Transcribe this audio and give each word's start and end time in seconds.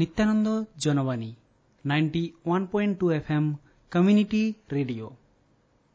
Nityananda 0.00 0.46
Janabani 0.76 1.30
ninety 1.84 2.32
one 2.46 2.62
point 2.72 2.94
two 2.98 3.06
F 3.10 3.30
M 3.30 3.46
community 3.90 4.42
radio 4.72 5.06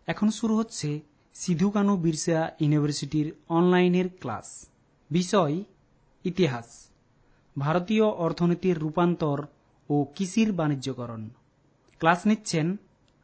এখন 0.07 0.27
শুরু 0.29 0.53
হচ্ছে 0.57 0.89
সিধু 1.35 1.67
কানু 1.69 1.93
বিরসা 1.97 2.39
ইউনিভার্সিটির 2.59 3.27
অনলাইনের 3.49 4.07
ক্লাস। 4.21 4.47
বিষয়, 5.11 5.63
ইতিহাস। 6.25 6.67
ভারতীয় 7.55 8.05
অর্থনীতির 8.25 8.77
রূপান্তর 8.79 9.37
ও 9.89 9.95
কৃষির 10.15 10.49
বাণিজ্যকরণ। 10.51 11.29
ক্লাস 11.99 12.19
নিচ্ছেন 12.27 12.67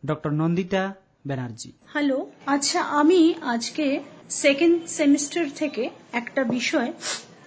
ডক্টর 0.05 0.31
নন্দিতা 0.31 0.84
ব্যানার্জি। 1.27 1.71
হ্যালো 1.93 2.17
আচ্ছা 2.45 2.79
আমি 2.81 3.21
আজকে 3.53 3.85
সেকেন্ড 4.29 4.77
সেমিস্টার 4.98 5.43
থেকে 5.55 5.84
একটা 6.11 6.43
বিষয় 6.43 6.89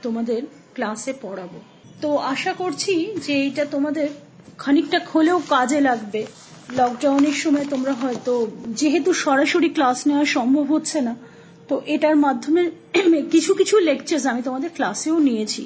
তোমাদের 0.02 0.40
ক্লাসে 0.74 1.12
পড়াবো। 1.23 1.60
তো 2.02 2.08
আশা 2.32 2.52
করছি 2.62 2.94
যে 3.24 3.34
এটা 3.48 3.64
তোমাদের 3.74 4.06
খানিকটা 4.62 4.98
হলেও 5.14 5.38
কাজে 5.54 5.80
লাগবে। 5.88 6.23
লকডাউনের 6.80 7.36
সময় 7.42 7.66
তোমরা 7.73 7.95
হয়তো, 8.02 8.32
যেহেতু 8.80 9.10
সরাসরি 9.24 9.70
ক্লাস 9.76 9.98
নেওয়া 10.09 10.24
সম্ভব 10.36 10.66
হচ্ছে 10.74 10.98
না, 11.09 11.14
তো 11.68 11.74
এটার 11.95 12.16
মাধ্যমে 12.24 12.62
কিছু 13.32 13.52
কিছু 13.60 13.74
লেকচার্স 13.88 14.24
আমি 14.32 14.42
তোমাদের 14.48 14.70
ক্লাসেও 14.76 15.16
নিয়েছি 15.28 15.62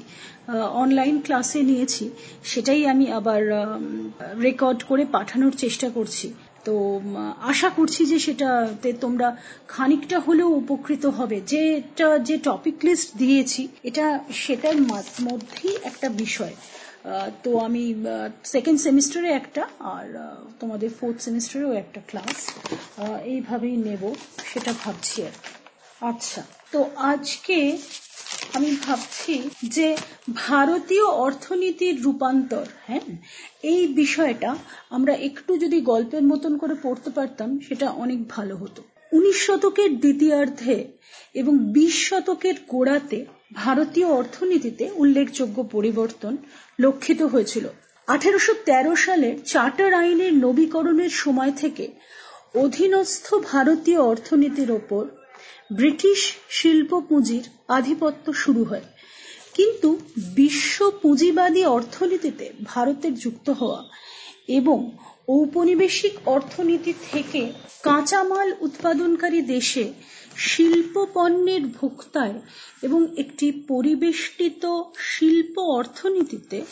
অনলাইন 0.82 1.16
ক্লাসে 1.26 1.60
নিয়েছি, 1.70 2.04
সেটাই 2.50 2.80
আমি 2.92 3.06
আবার 3.18 3.40
রেকর্ড 4.46 4.80
করে 4.90 5.04
পাঠানোর 5.16 5.54
চেষ্টা 5.62 5.88
করছি। 5.96 6.26
তো 6.68 6.76
আশা 7.52 7.68
করছি 7.68 8.00
যে 8.10 8.18
সেটাতে 8.26 8.88
তোমরা 9.04 9.28
খানিকটা 9.74 10.18
হলেও 10.26 10.48
উপকৃত 10.62 11.04
হবে। 11.18 11.36
যেটা, 11.52 12.08
যে 12.28 12.36
টপিক 12.48 12.76
লিস্ট 12.86 13.08
দিয়েছি, 13.16 13.62
এটা 13.88 14.06
সেটার 14.42 14.78
মধ্যেই 15.28 15.74
একটা 15.90 16.08
বিষয়। 16.24 16.54
তো 17.44 17.50
আমি 17.66 17.84
সেকেন্ড 18.54 18.78
সেমিস্টারে 18.86 19.30
একটা, 19.40 19.62
আর 19.94 20.06
তোমাদের 20.60 20.90
ফোর্থ 20.98 21.18
সেমিস্টারেও 21.26 21.72
একটা 21.82 22.00
ক্লাস 22.10 22.38
এইভাবেই 23.34 23.76
নেব, 23.88 24.02
সেটা 24.50 24.72
ভাবছি 24.82 25.18
আর 25.28 25.34
আচ্ছা 26.10 26.42
তো 26.72 26.80
আজকে 27.12 27.58
আমি 28.54 28.76
ভাবছি 28.86 29.42
যে 29.68 29.96
ভারতীয় 30.34 31.04
অর্থনীতির 31.04 32.02
রূপান্তর 32.02 32.66
হ্যাঁ? 32.86 33.00
এই 33.62 33.86
বিষয়টা 33.86 34.56
আমরা 34.90 35.14
একটু 35.14 35.56
যদি 35.56 35.80
গল্পের 35.80 36.22
মতন 36.22 36.58
করে 36.58 36.74
পড়তে 36.82 37.10
পারতাম, 37.10 37.58
সেটা 37.58 37.90
অনেক 37.90 38.28
ভালো 38.28 38.56
হতো। 38.56 38.82
উনিশ 39.12 39.46
শতকের 39.46 40.00
দ্বিতীয়ার্ধে 40.00 40.84
এবং 41.34 41.58
বিশ 41.58 42.08
শতকের 42.08 42.54
গোড়াতে 42.68 43.24
ভারতীয় 43.54 44.06
অর্থনীতিতে 44.06 44.90
উল্লেখযোগ্য 44.96 45.62
পরিবর্তন 45.72 46.36
লক্ষিত 46.78 47.22
হয়েছিল। 47.22 47.66
আঠেরোশো 48.08 48.54
সালে 48.96 49.38
চার্টার 49.46 49.94
আইনের 49.94 50.34
নবীকরণের 50.34 51.10
সময় 51.10 51.52
থেকে 51.52 51.88
অধীনস্থ 52.54 53.34
ভারতীয় 53.34 53.98
অর্থনীতির 53.98 54.70
ওপর 54.70 55.17
ব্রিটিশ 55.72 56.32
শিল্প 56.48 57.00
পুঁজির 57.08 57.48
আধিপত্য 57.68 58.32
শুরু 58.32 58.64
হয়। 58.64 58.82
কিন্তু 59.54 59.98
বিশ্ব 60.18 60.90
পুঁজিবাদী 60.90 61.64
অর্থনীতিতে 61.64 62.52
ভারতের 62.64 63.14
যুক্ত 63.14 63.50
হওয়া 63.50 63.84
এবং 64.48 64.96
ঔপনিবেশিক 65.28 66.12
অর্থনীতি 66.26 66.94
থেকে 67.12 67.52
কাঁচামাল 67.82 68.52
উৎপাদনকারী 68.60 69.40
দেশে 69.42 69.92
শিল্প 70.36 71.06
পণ্যের 71.14 71.66
ভোক্তায় 71.66 72.40
এবং 72.82 73.06
একটি 73.16 73.52
পরিবেষ্টিত 73.52 74.82
শিল্প 74.98 75.58
অর্থনীতিতে 75.58 76.64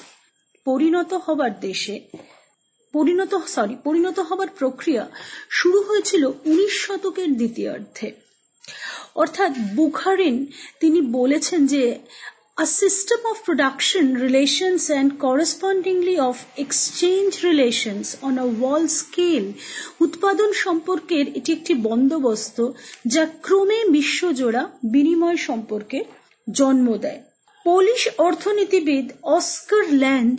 পরিণত 0.65 1.15
হবার 1.15 1.61
দেশে 1.61 2.01
পরিণত 2.93 3.35
সরি 3.35 3.77
পরিণত 3.85 4.19
হবার 4.19 4.49
প্রক্রিয়া 4.59 5.11
শুরু 5.51 5.83
হয়েছিল 5.83 6.27
উনিশ 6.45 6.87
শতকের 6.87 7.37
দ্বিতীয়ার্ধে। 7.37 8.26
অর্থাৎ 9.17 9.53
বুখারিন, 9.77 10.37
তিনি 10.81 11.01
বলেছেন 11.01 11.67
যে, 11.67 11.85
a 12.59 12.67
system 12.81 13.21
of 13.33 13.37
production, 13.47 14.05
relations, 14.27 14.83
and 14.91 15.09
correspondingly 15.25 16.17
relations 17.43 18.05
on 18.23 18.35
a 18.39 18.49
world 18.63 18.91
scale, 19.03 19.49
উৎপাদন 20.01 20.51
সম্পর্কের 20.53 21.27
এটি 21.35 21.53
একটি 21.53 21.75
বন্দোবস্ত 21.75 22.59
যা 23.07 23.27
ক্রমে 23.43 23.85
বিশ্বজোড়া 23.91 24.63
বিনিময় 24.85 25.37
সম্পর্কে 25.37 25.99
জন্ম 26.53 26.97
দেয়। 26.97 27.21
পোলিশ 27.65 28.09
অর্থনীতিবিদ 28.19 29.07
অস্কার 29.23 29.85
ল্যাঞ্জ 29.93 30.37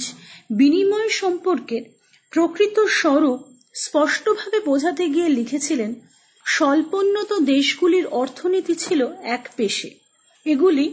বিনিময় 0.54 1.10
সম্পর্কের 1.10 1.84
প্রকৃত 2.32 2.78
স্বরূপ 3.02 3.40
স্পষ্টভাবে 3.74 4.60
বোঝাতে 4.60 5.04
গিয়ে 5.10 5.30
লিখেছিলেন 5.30 5.92
স্বল্পোন্নত 6.48 7.32
দেশগুলির 7.34 8.08
অর্থনীতি 8.08 8.74
ছিল 8.76 9.02
এক 9.22 9.50
পেশে। 9.56 9.90
এগুলি 10.46 10.86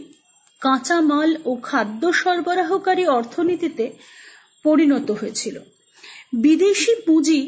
কাঁচামাল 0.61 1.35
ও 1.45 1.51
খাদ্য 1.55 2.13
সরবরাহকারী 2.13 3.05
অর্থনীতিতে 3.05 3.85
পরিণত 4.63 5.11
হয়েছিল। 5.11 5.59
বিদেশি 6.33 6.93
পুঁজি 6.95 7.41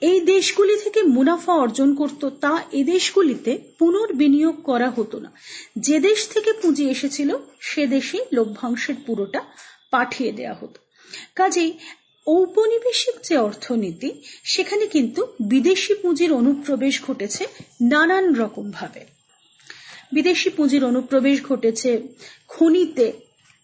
এই 0.00 0.20
দেশগুলি 0.20 0.76
থেকে 0.76 1.02
মুনাফা 1.02 1.52
অর্জন 1.52 1.94
করত, 1.94 2.30
তা 2.40 2.62
এ 2.72 2.84
দেশগুলিতে 2.84 3.58
পুনর্বিনিয়োগ 3.78 4.62
করা 4.62 4.90
হতো 4.90 5.18
না। 5.18 5.30
যে 5.78 6.00
দেশ 6.00 6.28
থেকে 6.28 6.52
পুঁজি 6.52 6.84
এসেছিল, 6.90 7.30
সে 7.60 7.86
দেশে 7.86 8.18
লভ্যাংশের 8.32 8.94
পুরোটা 9.06 9.40
পাঠিয়ে 9.90 10.32
দেয়া 10.32 10.54
হতো। 10.54 10.78
কাজেই 11.34 11.78
ঔপনিবেশিক 12.26 13.14
যে 13.22 13.36
অর্থনীতি, 13.36 14.10
সেখানে 14.44 14.86
কিন্তু 14.86 15.26
বিদেশি 15.40 15.94
পুঁজির 15.94 16.32
অনুপ্রবেশ 16.32 17.02
ঘটেছে 17.02 17.46
নানান 17.82 18.34
রকম 18.34 18.70
ভাবে। 18.70 19.00
বিদেশি 20.12 20.50
পুঁজির 20.50 20.84
অনুপ্রবেশ 20.84 21.42
ঘটেছে 21.42 22.02
খনিতে, 22.48 23.12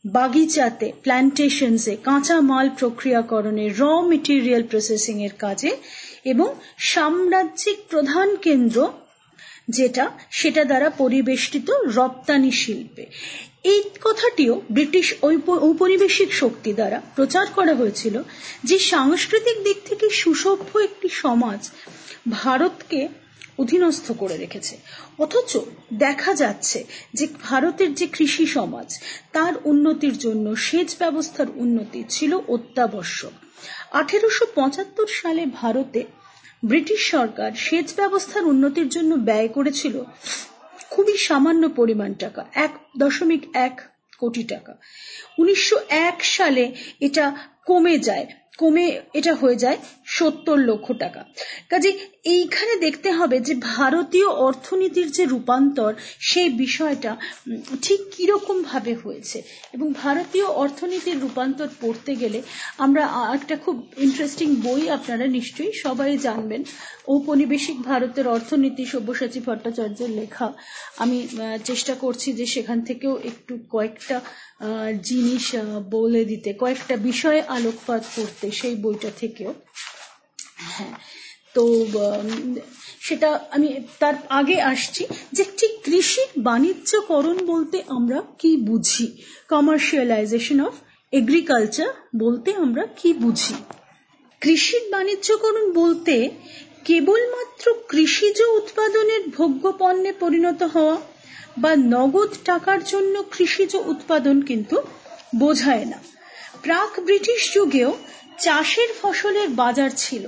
বাগিচাতে 0.06 0.92
প্ল্যান্টেশনসে 1.02 1.96
কাঁচা 1.96 2.40
মাল 2.40 2.70
প্রক্রিয়াকরণে 2.78 3.68
র 3.78 4.00
মেটেরিয়াল 4.02 4.62
প্রসেসিং 4.62 5.22
এর 5.22 5.34
কাজে 5.38 5.76
এবং 6.24 6.54
সাম্রাজ্যিক 6.78 7.76
প্রধান 7.88 8.36
কেন্দ্র 8.36 8.92
যেটা, 9.68 10.10
সেটা 10.30 10.64
দ্বারা 10.64 10.90
পরিবেষ্টিত 10.90 11.70
রপ্তানি 11.70 12.50
শিল্পে। 12.50 13.06
এই 13.64 13.80
কথাটিও 14.00 14.62
ব্রিটিশ 14.70 15.14
ঔপনিবেশিক 15.62 16.32
শক্তি 16.32 16.72
দ্বারা 16.72 17.00
প্রচার 17.16 17.46
করা 17.54 17.74
হয়েছিল, 17.74 18.22
যে 18.64 18.78
সাংস্কৃতিক 18.78 19.56
দিক 19.64 19.78
থেকে 19.84 20.10
সুসভ্য 20.10 20.78
একটি 20.78 21.08
সমাজ 21.08 21.60
ভারতকে 22.30 23.08
অধীনস্থ 23.58 24.12
করে 24.12 24.36
রেখেছে। 24.36 24.76
অথচ 25.18 25.56
দেখা 25.94 26.34
যাচ্ছে 26.34 26.84
যে 27.14 27.26
ভারতের 27.42 27.94
যে 27.94 28.06
কৃষি 28.06 28.46
সমাজ, 28.46 28.88
তার 29.32 29.54
উন্নতির 29.64 30.18
জন্য 30.18 30.56
সেচ 30.56 30.96
ব্যবস্থার 30.98 31.46
উন্নতি 31.56 32.04
ছিল 32.08 32.32
অত্যাবশ্যক। 32.48 33.34
আঠেরোশো 33.92 34.46
সালে 35.22 35.46
ভারতে 35.46 36.04
ব্রিটিশ 36.64 37.00
সরকার 37.10 37.50
সেচ 37.56 37.94
ব্যবস্থার 37.96 38.44
উন্নতির 38.44 38.88
জন্য 38.88 39.14
ব্যয় 39.14 39.48
করেছিল 39.48 40.04
খুবই 40.90 41.16
সামান্য 41.16 41.68
পরিমাণ 41.68 42.14
টাকা, 42.14 42.46
এক 42.54 42.70
দশমিক 42.98 43.56
এক 43.56 43.80
কোটি 44.18 44.42
টাকা। 44.42 44.76
উনিশশো 45.38 45.76
এক 45.88 46.24
সালে 46.24 46.74
এটা 47.00 47.36
কমে 47.66 47.98
যায়। 47.98 48.26
কমে 48.58 48.86
এটা 49.14 49.32
হয়ে 49.34 49.56
যায় 49.56 49.78
সত্তর 50.06 50.56
লক্ষ 50.58 50.86
টাকা। 50.98 51.20
কাজে 51.68 51.90
এইখানে 52.24 52.74
দেখতে 52.76 53.08
হবে 53.12 53.36
যে 53.40 53.54
ভারতীয় 53.54 54.28
অর্থনীতির 54.46 55.08
যে 55.10 55.24
রূপান্তর 55.24 55.94
সেই 56.20 56.48
বিষয়টা 56.48 57.10
ঠিক 57.82 58.00
কীরকম 58.16 58.56
ভাবে 58.62 58.92
হয়েছে। 59.04 59.38
এবং 59.72 59.92
ভারতীয় 60.02 60.46
অর্থনীতির 60.62 61.20
রূপান্তর 61.20 61.68
পড়তে 61.80 62.12
গেলে 62.16 62.42
আমরা 62.78 63.02
একটা 63.34 63.56
খুব 63.56 63.76
ইন্টারেস্টিং 63.96 64.48
বই 64.56 64.82
আপনারা 64.90 65.26
নিশ্চয়ই 65.26 65.72
সবাই 65.72 66.18
জানবেন। 66.18 66.62
ঔপনিবেশিক 67.08 67.78
ভারতের 67.82 68.26
অর্থনীতি, 68.28 68.84
সব্যসাচী 68.86 69.40
ভট্টাচার্যের 69.40 70.10
লেখা। 70.10 70.46
আমি 70.98 71.18
চেষ্টা 71.64 71.94
করছি 71.94 72.28
যে 72.32 72.46
সেখান 72.46 72.78
থেকেও 72.80 73.14
একটু 73.24 73.52
কয়েকটা 73.70 74.16
জিনিস 75.02 75.44
বলে 75.90 76.22
দিতে, 76.24 76.52
কয়েকটা 76.52 76.96
বিষয়ে 76.96 77.40
আলোকপাত 77.48 78.02
করতে 78.16 78.46
সেই 78.50 78.74
বইটা 78.74 79.10
থেকেও। 79.16 79.54
হ্যাঁ 80.56 80.94
তো 81.54 81.62
সেটা 83.00 83.28
আমি 83.50 83.68
তার 83.98 84.14
আগে 84.28 84.56
আসছি 84.62 85.02
যে 85.32 85.44
ঠিক 85.58 85.72
কৃষি 85.84 86.20
বাণিজ্যকরণ 86.38 87.38
বলতে 87.46 87.82
আমরা 87.88 88.18
কি 88.38 88.56
বুঝি? 88.56 89.06
কমার্শিয়ালাইজেশন 89.48 90.58
অফ 90.60 90.74
এগ্রিকালচার 91.12 91.90
বলতে 92.16 92.48
আমরা 92.54 92.84
কি 92.96 93.12
বুঝি? 93.12 93.54
কৃষির 94.42 94.84
বাণিজ্যকরণ 94.90 95.66
বলতে 95.72 96.14
কেবলমাত্র 96.84 97.64
কৃষিজ 97.88 98.38
উৎপাদনের 98.58 99.22
ভোগ্য 99.28 99.64
পণ্যে 99.78 100.12
পরিণত 100.12 100.62
হওয়া 100.62 100.96
বা 101.56 101.72
নগদ 101.76 102.30
টাকার 102.44 102.80
জন্য 102.84 103.14
কৃষিজ 103.32 103.72
উৎপাদন 103.86 104.36
কিন্তু 104.42 104.76
বোঝায় 105.38 105.84
না। 105.84 105.98
প্রাক 106.62 106.92
ব্রিটিশ 107.00 107.40
যুগেও 107.54 107.92
চাষের 108.38 108.90
ফসলের 109.02 109.48
বাজার 109.48 109.90
ছিল, 109.96 110.24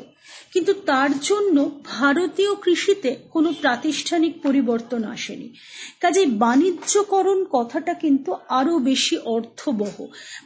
কিন্তু 0.52 0.72
তার 0.86 1.10
জন্য 1.20 1.56
ভারতীয় 1.84 2.52
কৃষিতে 2.54 3.10
কোনো 3.30 3.52
প্রাতিষ্ঠানিক 3.52 4.32
পরিবর্তন 4.42 5.04
আসেনি। 5.04 5.48
কাজে 6.00 6.22
বাণিজ্যকরণ 6.26 7.38
কথাটা 7.50 7.94
কিন্তু 7.94 8.30
আরও 8.48 8.78
বেশি 8.78 9.16
অর্থবহ। 9.36 9.96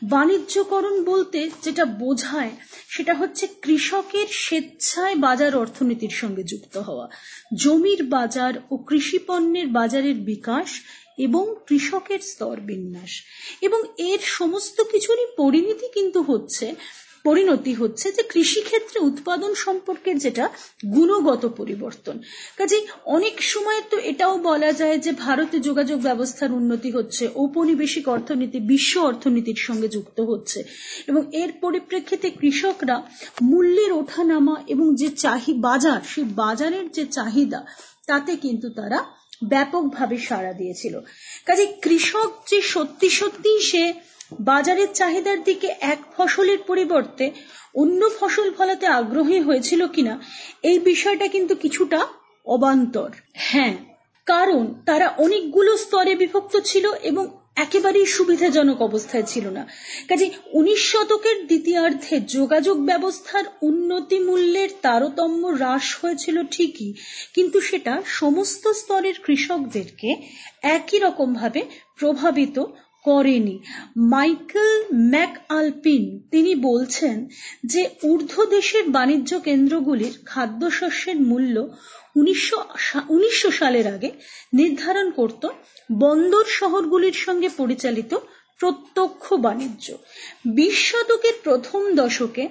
বাণিজ্যকরণ 0.05 0.95
বলতে 1.05 1.41
যেটা 1.63 1.85
বোঝায়, 1.85 2.53
সেটা 2.89 3.15
হচ্ছে 3.15 3.45
কৃষকের 3.63 4.29
স্বেচ্ছায় 4.45 5.17
বাজার 5.17 5.53
অর্থনীতির 5.57 6.15
সঙ্গে 6.21 6.43
যুক্ত 6.43 6.75
হওয়া। 6.79 7.07
জমির 7.55 8.01
বাজার 8.17 8.55
ও 8.71 8.75
কৃষি 8.89 9.19
পণ্যের 9.19 9.69
বাজারের 9.69 10.15
বিকাশ 10.15 10.69
এবং 11.19 11.55
কৃষকের 11.67 12.19
স্তর 12.19 12.61
বিন্যাস। 12.61 13.11
এবং 13.63 13.83
এর 13.99 14.19
সমস্ত 14.23 14.81
কিছুরই 14.81 15.27
পরিণতি 15.37 15.89
কিন্তু 15.95 16.23
হচ্ছে, 16.23 16.75
পরিণতি 17.25 17.75
হচ্ছে 17.75 18.13
যে 18.13 18.23
কৃষিক্ষেত্রে 18.23 19.01
উৎপাদন 19.01 19.55
সম্পর্কের 19.55 20.19
যেটা 20.19 20.49
গুণগত 20.95 21.47
পরিবর্তন। 21.47 22.19
কাজে 22.57 22.87
অনেক 23.05 23.43
সময় 23.43 23.83
তো 23.91 23.99
এটাও 23.99 24.39
বলা 24.39 24.73
যায় 24.73 24.99
যে 24.99 25.13
ভারতে 25.13 25.61
যোগাযোগ 25.61 26.01
ব্যবস্থার 26.01 26.53
উন্নতি 26.53 26.91
হচ্ছে, 26.91 27.29
ঔপনিবেশিক 27.37 28.09
অর্থনীতি, 28.09 28.61
বিশ্ব 28.61 29.01
অর্থনীতির 29.01 29.57
সঙ্গে 29.59 29.89
যুক্ত 29.89 30.21
হচ্ছে। 30.21 30.65
এবং 31.09 31.25
এর 31.33 31.53
পরিপ্রেক্ষিতে 31.61 32.31
কৃষকরা 32.31 33.11
মূল্যের 33.43 33.93
ওঠানামা 33.93 34.65
এবং 34.67 34.95
যে 34.95 35.09
চাহি, 35.09 35.55
বাজার, 35.55 36.01
সেই 36.09 36.25
বাজারের 36.25 36.91
যে 36.91 37.07
চাহিদা, 37.07 37.67
তাতে 38.07 38.37
কিন্তু 38.37 38.69
তারা 38.71 39.24
ব্যাপকভাবে 39.49 40.19
সাড়া 40.19 40.53
দিয়েছিল। 40.53 41.01
কাজে 41.47 41.67
কৃষক 41.83 42.31
যে 42.47 42.63
সত্যি 42.63 43.11
সত্যি 43.11 43.61
সে 43.61 43.93
বাজারের 44.41 44.89
চাহিদার 44.95 45.45
দিকে 45.45 45.67
এক 45.81 45.99
ফসলের 46.17 46.59
পরিবর্তে 46.67 47.31
অন্য 47.75 48.11
ফসল 48.21 48.53
ফলাতে 48.53 48.87
আগ্রহী 48.87 49.41
হয়েছিল 49.41 49.87
কিনা, 49.87 50.21
এই 50.63 50.79
বিষয়টা 50.79 51.27
কিন্তু 51.27 51.55
কিছুটা 51.55 52.07
অবান্তর। 52.47 53.11
হ্যাঁ 53.35 53.77
কারণ 54.27 54.75
তারা 54.87 55.09
অনেকগুলো 55.09 55.77
স্তরে 55.77 56.15
বিভক্ত 56.15 56.57
ছিল 56.57 56.93
এবং 56.93 57.44
একেবারেই 57.57 58.07
সুবিধাজনক 58.07 58.79
অবস্থায় 58.83 59.27
ছিল 59.27 59.47
না। 59.51 59.63
কাজে 60.09 60.27
উনিশ 60.53 60.81
শতকের 60.93 61.37
দ্বিতীয়ার্ধে 61.47 62.17
যোগাযোগ 62.29 62.77
ব্যবস্থার 62.85 63.45
উন্নতি 63.63 64.19
মূল্যের 64.19 64.71
তারতম্য 64.83 65.43
হ্রাস 65.49 65.87
হয়েছিল 66.01 66.37
ঠিকই, 66.51 66.91
কিন্তু 67.35 67.59
সেটা 67.61 67.95
সমস্ত 68.07 68.65
স্তরের 68.71 69.17
কৃষকদেরকে 69.25 70.11
একই 70.77 70.99
রকম 70.99 71.29
ভাবে 71.35 71.61
প্রভাবিত 71.97 72.57
করেনি। 73.05 73.57
মাইকেল 74.13 74.73
ম্যাক 75.11 75.33
আলপিন 75.49 76.03
তিনি 76.31 76.53
বলছেন 76.69 77.17
যে 77.65 77.83
ঊর্ধ্ব 78.03 78.37
দেশের 78.47 78.85
বাণিজ্য 78.89 79.31
কেন্দ্রগুলির 79.41 80.15
খাদ্যশস্যের 80.27 81.19
মূল্য 81.21 81.57
উনিশশো 83.11 83.51
সালের 83.51 83.87
আগে 83.87 84.11
নির্ধারণ 84.53 85.07
করত 85.11 85.43
বন্দর 85.99 86.45
শহরগুলির 86.59 87.17
সঙ্গে 87.17 87.49
পরিচালিত 87.57 88.13
প্রত্যক্ষ 88.61 89.25
বাণিজ্য। 89.47 89.87
বিশ 90.55 90.77
শতকের 90.91 91.37
প্রথম 91.45 91.81
দশকে 91.95 92.45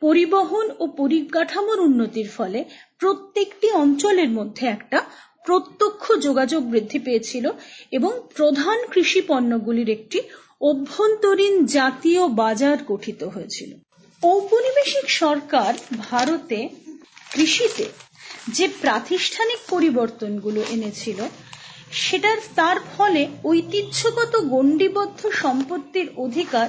পরিবহন 0.00 0.66
ও 0.78 0.84
পরিকাঠামোর 0.96 1.78
উন্নতির 1.80 2.28
ফলে 2.36 2.60
প্রত্যেকটি 2.98 3.68
অঞ্চলের 3.74 4.30
মধ্যে 4.30 4.64
একটা 4.66 4.98
প্রত্যক্ষ 5.48 6.04
যোগাযোগ 6.18 6.62
বৃদ্ধি 6.64 6.98
পেয়েছিল 6.98 7.44
এবং 7.90 8.12
প্রধান 8.34 8.78
কৃষি 8.92 9.20
পণ্যগুলির 9.20 9.90
একটি 9.90 10.18
অভ্যন্তরীণ 10.60 11.54
জাতীয় 11.68 12.22
বাজার 12.34 12.78
গঠিত 12.86 13.20
হয়েছিল। 13.24 13.70
ঔপনিবেশিক 14.22 15.06
সরকার 15.20 15.72
ভারতে 15.98 16.58
কৃষিতে 17.32 17.86
যে 18.52 18.66
প্রাতিষ্ঠানিক 18.80 19.60
পরিবর্তনগুলো 19.70 20.60
এনেছিল 20.70 21.18
সেটার 21.98 22.38
তার 22.56 22.76
ফলে 22.92 23.22
ঐতিহ্যগত 23.44 24.32
গণ্ডিবদ্ধ 24.48 25.20
সম্পত্তির 25.42 26.08
অধিকার 26.16 26.68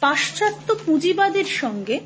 পাশ্চাত্য 0.00 0.68
পুঁজিবাদের 0.86 1.48
সঙ্গে 1.62 1.96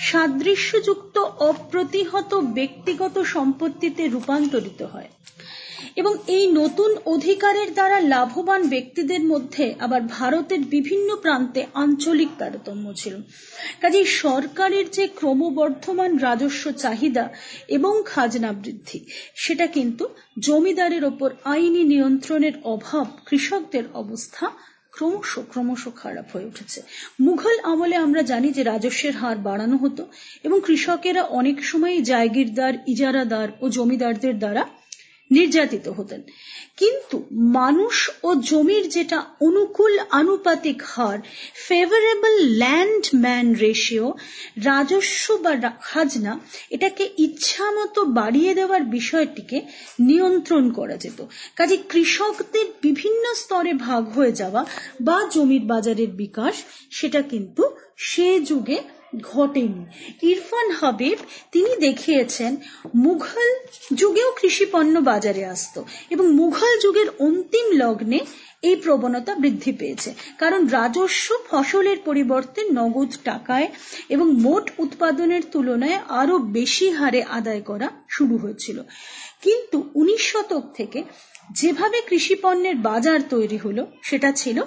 সাদৃশ্যযুক্ত 0.00 1.16
অপ্রতিহত 1.48 2.30
ব্যক্তিগত 2.54 3.16
সম্পত্তিতে 3.28 4.02
রূপান্তরিত 4.06 4.80
হয়। 4.84 5.10
এবং 5.96 6.16
এই 6.26 6.52
নতুন 6.52 6.96
অধিকারের 7.06 7.74
দ্বারা 7.74 8.00
লাভবান 8.00 8.68
ব্যক্তিদের 8.68 9.22
মধ্যে 9.24 9.74
আবার 9.78 10.02
ভারতের 10.02 10.60
বিভিন্ন 10.60 11.16
প্রান্তে 11.16 11.66
আঞ্চলিক 11.74 12.28
তারতম্য 12.38 12.92
ছিল। 12.94 13.14
কাজেই 13.80 14.04
সরকারের 14.04 14.90
যে 14.90 15.06
ক্রমবর্ধমান 15.06 16.16
রাজস্ব 16.16 16.72
চাহিদা 16.72 17.28
এবং 17.68 18.02
খাজনা 18.06 18.52
বৃদ্ধি, 18.52 18.98
সেটা 19.34 19.66
কিন্তু 19.66 20.08
জমিদারের 20.38 21.04
ওপর 21.04 21.30
আইনি 21.44 21.84
নিয়ন্ত্রণের 21.84 22.52
অভাব 22.64 23.06
কৃষকদের 23.26 23.84
অবস্থা 23.94 24.46
ক্রমশ 24.92 25.38
ক্রমশ 25.52 25.88
খারাপ 25.96 26.26
হয়ে 26.32 26.44
উঠেছে। 26.44 26.82
মুঘল 27.20 27.56
আমলে 27.62 27.96
আমরা 27.96 28.22
জানি 28.22 28.48
যে 28.52 28.62
রাজস্বের 28.62 29.12
হার 29.12 29.36
বাড়ানো 29.36 29.76
হতো 29.76 30.02
এবং 30.42 30.60
কৃষকেরা 30.66 31.22
অনেক 31.22 31.64
সময় 31.64 32.02
জায়গিরদার, 32.02 32.74
ইজারাদার 32.86 33.48
ও 33.60 33.68
জমিদারদের 33.68 34.38
দ্বারা 34.38 34.66
নির্যাতিত 35.30 35.88
হতেন। 35.88 36.22
কিন্তু 36.76 37.16
মানুষ 37.32 38.10
ও 38.22 38.34
জমির 38.34 38.88
যেটা 38.88 39.24
অনুকূল 39.40 39.98
আনুপাতিক 40.10 40.82
হার 40.84 41.18
ফেভারেবল 41.68 42.34
ল্যান্ড 42.56 43.04
ম্যান 43.16 43.54
রেশিও 43.54 44.14
রাজস্ব 44.64 45.36
বা 45.36 45.70
খাজনা, 45.82 46.40
এটাকে 46.70 47.10
ইচ্ছা 47.18 47.70
মতো 47.70 48.04
বাড়িয়ে 48.04 48.54
দেওয়ার 48.54 48.82
বিষয়টিকে 48.82 49.62
নিয়ন্ত্রণ 50.00 50.72
করা 50.72 50.96
যেত। 50.96 51.24
কাজে 51.56 51.76
কৃষকদের 51.76 52.66
বিভিন্ন 52.82 53.34
স্তরে 53.34 53.72
ভাগ 53.72 54.08
হয়ে 54.08 54.32
যাওয়া 54.32 54.64
বা 55.00 55.28
জমির 55.30 55.62
বাজারের 55.62 56.08
বিকাশ, 56.08 56.54
সেটা 56.90 57.22
কিন্তু 57.22 57.76
সে 57.96 58.40
যুগে 58.40 58.97
ঘটেনি। 59.20 59.86
ইরফান 60.22 60.70
হাবিব, 60.70 61.18
তিনি 61.52 61.76
দেখিয়েছেন, 61.76 62.56
মুঘল 62.94 63.58
যুগেও 63.94 64.32
কৃষি 64.40 64.66
পণ্য 64.66 64.98
বাজারে 64.98 65.44
আসত 65.44 65.82
এবং 66.10 66.32
মুঘল 66.32 66.78
যুগের 66.78 67.06
অন্তিম 67.18 67.66
লগ্নে 67.72 68.20
এই 68.62 68.76
প্রবণতা 68.76 69.34
বৃদ্ধি 69.34 69.72
পেয়েছে। 69.72 70.14
কারণ 70.38 70.68
রাজস্ব 70.68 71.34
ফসলের 71.50 71.96
পরিবর্তে 72.04 72.62
নগদ 72.72 73.08
টাকায় 73.24 73.68
এবং 74.08 74.32
মোট 74.32 74.70
উৎপাদনের 74.78 75.42
তুলনায় 75.52 75.98
আরও 76.08 76.38
বেশি 76.38 76.90
হারে 76.90 77.22
আদায় 77.22 77.60
করা 77.60 77.90
শুরু 78.08 78.36
হয়েছিল। 78.36 78.82
কিন্তু 79.42 79.90
উনিশ 79.94 80.32
শতক 80.32 80.62
থেকে 80.74 81.02
যেভাবে 81.52 82.00
কৃষি 82.00 82.34
পণ্যের 82.34 82.76
বাজার 82.76 83.20
তৈরি 83.30 83.56
হলো, 83.56 83.86
সেটা 84.02 84.32
ছিল 84.32 84.62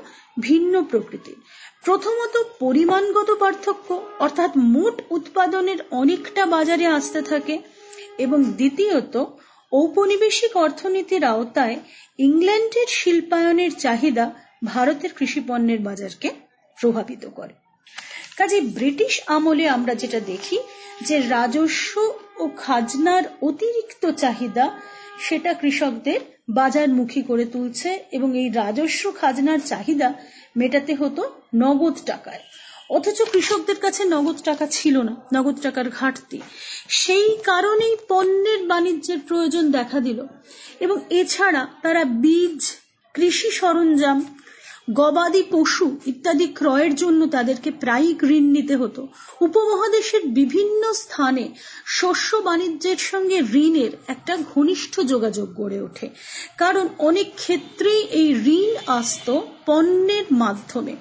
ভিন্ন 0.48 0.74
প্রকৃতির। 0.84 1.40
প্রথমত 1.86 2.36
পরিমাণগত 2.60 3.30
পার্থক্য, 3.40 3.90
অর্থাৎ 4.20 4.52
মোট 4.76 4.96
উৎপাদনের 5.10 5.80
অনেকটা 5.92 6.44
বাজারে 6.46 6.86
আসতে 6.98 7.20
থাকে 7.22 7.56
এবং 8.18 8.40
দ্বিতীয়ত, 8.60 9.16
ঔপনিবেশিক 9.72 10.54
অর্থনীতির 10.58 11.24
আওতায় 11.24 11.78
ইংল্যান্ডের 12.20 12.90
শিল্পায়নের 12.90 13.72
চাহিদা 13.80 14.26
ভারতের 14.66 15.12
কৃষি 15.14 15.42
পণ্যের 15.48 15.80
বাজারকে 15.80 16.30
প্রভাবিত 16.78 17.24
করে। 17.36 17.54
কাজে 18.38 18.60
ব্রিটিশ 18.78 19.14
আমলে 19.28 19.66
আমরা 19.68 19.94
যেটা 19.96 20.20
দেখি, 20.32 20.58
যে 21.08 21.16
রাজস্ব 21.28 21.94
ও 22.40 22.44
খাজনার 22.58 23.24
অতিরিক্ত 23.42 24.04
চাহিদা, 24.22 24.66
সেটা 25.20 25.52
কৃষকদের 25.54 26.20
বাজারমুখী 26.52 27.22
করে 27.22 27.46
তুলছে 27.46 28.04
এবং 28.12 28.38
এই 28.38 28.50
রাজস্ব 28.50 29.12
খাজনার 29.22 29.60
চাহিদা 29.66 30.14
মেটাতে 30.58 30.96
হতো 30.96 31.32
নগদ 31.56 31.94
টাকায়। 32.06 32.40
অথচ 32.90 33.22
কৃষকদের 33.22 33.76
কাছে 33.76 34.04
নগদ 34.04 34.36
টাকা 34.44 34.68
ছিল 34.68 35.02
না, 35.02 35.16
নগদ 35.34 35.62
টাকার 35.62 35.90
ঘাটতি। 35.90 36.42
সেই 36.90 37.38
কারণেই 37.44 37.96
পণ্যের 38.08 38.68
বাণিজ্যের 38.68 39.20
প্রয়োজন 39.28 39.72
দেখা 39.72 40.00
দিল। 40.00 40.26
এবং 40.80 40.98
এছাড়া 41.10 41.68
তারা 41.82 42.04
বীজ, 42.04 42.72
কৃষি 43.14 43.52
সরঞ্জাম 43.52 44.38
গবাদি 44.94 45.44
পশু 45.52 45.98
ইত্যাদি 46.06 46.48
ক্রয়ের 46.48 46.96
জন্য 46.96 47.22
তাদেরকে 47.28 47.72
প্রায়ই 47.72 48.14
ঋণ 48.24 48.46
নিতে 48.52 48.76
হতো। 48.76 49.08
উপমহাদেশের 49.42 50.24
বিভিন্ন 50.40 50.94
স্থানে 50.94 51.46
শস্য 51.86 52.30
বাণিজ্যের 52.38 52.98
সঙ্গে 52.98 53.38
ঋণের 53.66 53.92
একটা 54.08 54.38
ঘনিষ্ঠ 54.56 54.94
যোগাযোগ 55.00 55.48
গড়ে 55.56 55.82
ওঠে। 55.82 56.08
কারণ 56.58 56.88
অনেক 57.00 57.28
ক্ষেত্রেই 57.36 58.02
এই 58.22 58.30
ঋণ 58.60 58.72
আসত 58.88 59.28
পণ্যের 59.66 60.26
মাধ্যমে। 60.32 60.96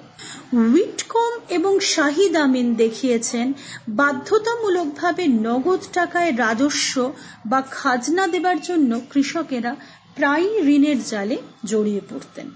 উইটকম 0.53 1.31
এবং 1.49 1.79
শাহিদ 1.79 2.35
আমিন 2.35 2.67
দেখিয়েছেন, 2.73 3.53
বাধ্যতামূলকভাবে 3.89 5.27
নগদ 5.27 5.81
টাকায় 5.93 6.31
রাজস্ব 6.37 6.93
বা 7.45 7.59
খাজনা 7.71 8.27
দেবার 8.27 8.57
জন্য 8.61 8.91
কৃষকেরা 9.11 9.75
প্রায়ই 10.15 10.55
ঋণের 10.75 11.03
জালে 11.03 11.37
জড়িয়ে 11.65 12.01
পড়তেন। 12.09 12.51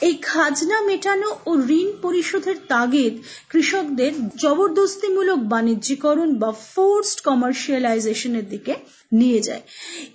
এই 0.00 0.14
খাজনা 0.14 0.80
মেটানো 0.80 1.38
ও 1.46 1.58
ঋণ 1.68 1.92
পরিশোধের 2.02 2.56
তাগিদ 2.68 3.22
কৃষকদের 3.50 4.12
জবরদস্তিমূলক 4.36 5.38
বাণিজ্যিকরণ 5.38 6.34
বা 6.34 6.52
ফোর্সড 6.52 7.20
কমার্শিয়ালাইজেশনের 7.20 8.48
দিকে 8.48 8.74
নিয়ে 9.12 9.40
যায়। 9.40 9.60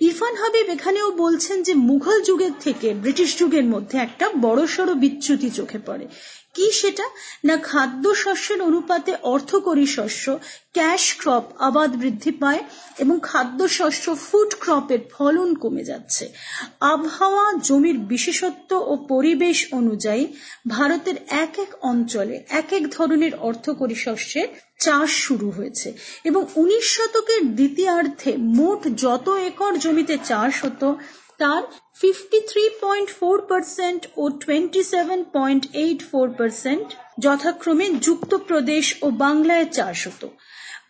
ইরফান 0.00 0.36
হাবিব 0.36 0.70
এখানেও 0.70 1.10
বলছেন 1.10 1.62
যে, 1.62 1.74
মুঘল 1.74 2.20
যুগের 2.20 2.50
থেকে 2.60 2.94
ব্রিটিশ 2.94 3.38
যুগের 3.38 3.64
মধ্যে 3.64 3.98
একটা 3.98 4.30
বড়সড় 4.40 4.94
বিচ্যুতি 4.94 5.50
চোখে 5.50 5.78
পড়ে। 5.86 6.08
কি 6.54 6.72
সেটা? 6.72 7.04
না 7.44 7.56
খাদ্য 7.56 8.14
শস্যের 8.14 8.62
অনুপাতে 8.62 9.14
অর্থকরী 9.22 9.86
শস্য, 9.86 10.38
ক্যাশ 10.72 11.14
ক্রপ 11.18 11.44
আবাদ 11.58 11.96
বৃদ্ধি 11.96 12.30
পায় 12.30 12.64
এবং 12.98 13.18
খাদ্য 13.22 13.68
শস্য 13.68 14.16
ফুড 14.30 14.54
ক্রপের 14.60 14.98
ফলন 15.12 15.54
কমে 15.54 15.84
যাচ্ছে। 15.84 16.32
আবহাওয়া, 16.80 17.52
জমির 17.62 17.98
বিশেষত্ব 18.28 18.86
ও 18.86 18.98
পরিবেশ 19.08 19.68
অনুযায়ী 19.72 20.26
ভারতের 20.68 21.14
এক 21.38 21.58
এক 21.58 21.68
অঞ্চলে 21.82 22.44
এক 22.50 22.72
এক 22.72 22.90
ধরনের 22.90 23.40
অর্থকরী 23.40 23.94
শস্যের 23.94 24.48
চাষ 24.78 25.16
শুরু 25.16 25.50
হয়েছে 25.50 25.92
এবং 26.24 26.46
উনিশ 26.56 26.96
শতকের 26.96 27.54
দ্বিতীয়ার্ধে 27.54 28.36
মোট 28.58 28.88
যত 28.96 29.28
একর 29.28 29.78
জমিতে 29.78 30.18
চাষ 30.24 30.64
হতো, 30.64 30.96
তার 31.38 31.62
53.4% 32.00 34.00
ও 34.16 34.30
27.84% 34.42 36.86
যথাক্রমে 37.18 38.00
যুক্তপ্রদেশ 38.00 38.94
ও 39.02 39.10
বাংলায় 39.18 39.66
চাষ 39.72 40.06
হতো। 40.06 40.28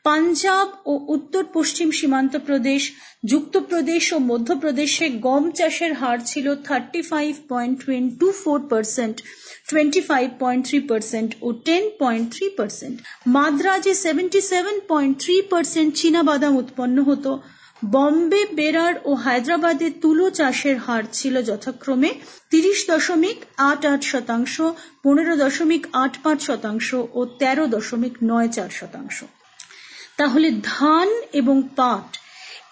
পাঞ্জাব 0.05 0.69
ও 0.91 0.93
উত্তর 1.17 1.45
পশ্চিম 1.57 1.89
সীমান্ত 1.99 2.35
প্রদেশ, 2.49 2.83
যুক্তপ্রদেশ 3.33 4.05
ও 4.17 4.19
মধ্যপ্রদেশে 4.31 5.07
গম 5.27 5.45
চাষের 5.59 5.93
হার 6.01 6.19
ছিল 6.31 6.47
thirty 6.67 7.01
five 7.11 7.33
point 7.51 7.77
two 8.21 8.29
four 8.43 8.59
percent 8.73 9.17
twenty 9.71 10.03
five 10.09 10.27
point 10.43 10.63
three 10.69 10.79
percent 10.91 11.31
ও 11.47 11.49
ten 11.67 11.85
point 12.03 12.27
three 12.35 12.47
percent 12.59 12.97
মাদ্রাজে 13.37 13.93
seventy 14.05 14.41
seven 14.53 14.77
point 14.91 15.15
three 15.23 15.37
percent 15.53 15.91
চীনাবাদাম 16.01 16.53
উৎপন্ন 16.63 16.97
হতো। 17.11 17.33
বম্বে, 17.95 18.43
বেরার 18.59 18.95
ও 19.05 19.11
হায়দ্রাবাদে 19.25 19.89
তুলো 20.03 20.27
চাষের 20.31 20.77
হার 20.85 21.05
ছিল 21.13 21.35
যথাক্রমে 21.43 22.11
তিরিশ 22.51 22.79
দশমিক 22.93 23.39
আট 23.71 23.83
আট 23.93 24.03
শতাংশ, 24.13 24.55
পনেরো 25.05 25.35
দশমিক 25.45 25.83
আট 26.03 26.15
পাঁচ 26.25 26.39
শতাংশ 26.49 26.89
ও 27.19 27.21
তেরো 27.41 27.65
দশমিক 27.77 28.15
নয় 28.31 28.49
চার 28.57 28.71
শতাংশ। 28.81 29.19
তাহলে 30.19 30.49
ধান 30.65 31.09
এবং 31.33 31.57
পাট 31.77 32.18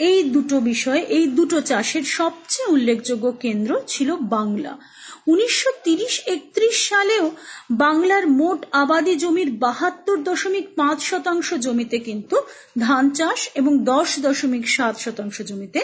এই 0.01 0.23
দুটো 0.31 0.61
বিষয়, 0.61 1.03
এই 1.09 1.27
দুটো 1.27 1.61
চাষের 1.61 2.03
সবচেয়ে 2.03 2.71
উল্লেখযোগ্য 2.71 3.27
কেন্দ্র 3.41 3.71
ছিল 3.87 4.09
বাংলা। 4.17 4.79
উনিশশো 5.27 5.71
তিরিশ 5.85 6.15
একত্রিশ 6.27 6.89
সালেও 6.89 7.31
বাংলার 7.71 8.27
মোট 8.27 8.67
আবাদি 8.73 9.15
জমির 9.17 9.51
বাহাত্তর 9.51 10.17
দশমিক 10.23 10.67
পাঁচ 10.77 10.99
শতাংশ 11.03 11.55
জমিতে 11.55 11.99
কিন্তু 11.99 12.37
ধান 12.81 13.11
চাষ 13.11 13.49
এবং 13.55 13.73
দশ 13.85 14.09
দশমিক 14.19 14.65
সাত 14.69 14.95
শতাংশ 14.99 15.41
জমিতে 15.41 15.81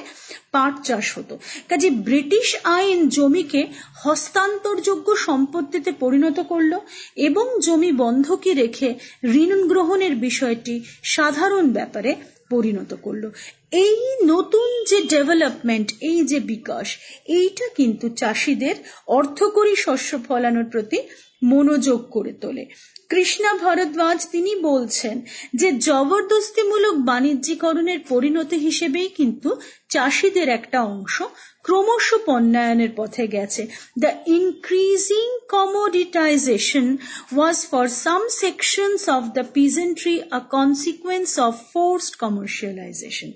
পাট 0.53 0.75
চাষ 0.85 1.07
হতো। 1.19 1.39
কাজে 1.69 1.91
ব্রিটিশ 1.91 2.57
আইন 2.65 3.09
জমিকে 3.09 3.63
হস্তান্তরযোগ্য 4.05 5.17
সম্পত্তিতে 5.17 5.93
পরিণত 5.93 6.41
করল 6.41 6.73
এবং 7.17 7.47
জমি 7.61 7.93
বন্ধকি 7.93 8.53
রেখে 8.53 8.95
ঋণ 9.43 9.69
গ্রহণের 9.69 10.15
বিষয়টি 10.17 10.75
সাধারণ 11.03 11.65
ব্যাপারে 11.73 12.15
পরিণত 12.51 12.95
করল। 13.03 13.31
এই 13.73 13.97
নতুন 14.25 14.69
যে 14.89 14.99
ডেভেলপমেন্ট 15.09 15.89
এই 16.01 16.25
যে 16.25 16.41
বিকাশ, 16.41 16.87
এইটা 17.29 17.67
কিন্তু 17.77 18.07
চাষিদের 18.17 18.77
অর্থকরী 19.07 19.75
শস্য 19.77 20.11
ফলানোর 20.29 20.65
প্রতি 20.65 20.99
মনোযোগ 21.43 22.01
করে 22.11 22.33
তোলে। 22.33 22.65
কৃষ্ণা 23.13 23.55
ভরদ্বাজ 23.55 24.27
তিনি 24.33 24.57
বলছেন 24.57 25.23
যে 25.55 25.73
জবরদস্তিমূলক 25.73 26.95
বাণিজ্যিকরণের 26.95 28.01
পরিণতি 28.09 28.57
হিসেবেই 28.57 29.09
কিন্তু 29.09 29.61
চাষিদের 29.89 30.49
একটা 30.49 30.83
অংশ 30.83 31.23
ক্রমশ 31.63 32.15
পণ্যায়নের 32.27 32.89
পথে 32.97 33.27
গেছে। 33.27 33.67
The 33.99 34.11
increasing 34.27 35.39
commoditization 35.49 36.97
was 37.37 37.67
for 37.67 37.89
some 37.89 38.29
sections 38.29 39.09
of 39.09 39.23
the 39.25 39.45
peasantry 39.53 40.21
a 40.31 40.39
consequence 40.39 41.39
of 41.39 41.55
forced 41.73 42.15
commercialization 42.17 43.31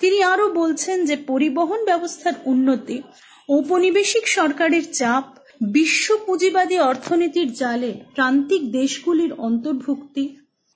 তিনি 0.00 0.22
আরও 0.22 0.50
বলছেন 0.50 1.04
যে 1.04 1.16
পরিবহন 1.16 1.84
ব্যবস্থার 1.84 2.32
উন্নতি, 2.44 3.02
ঔপনিবেশিক 3.50 4.28
সরকারের 4.28 4.92
চাপ 4.92 5.39
বিশ্ব 5.60 6.06
পুঁজিবাদী 6.26 6.76
অর্থনীতির 6.80 7.48
জালে 7.52 7.92
প্রান্তিক 8.14 8.62
দেশগুলির 8.72 9.32
অন্তর্ভুক্তি, 9.38 10.24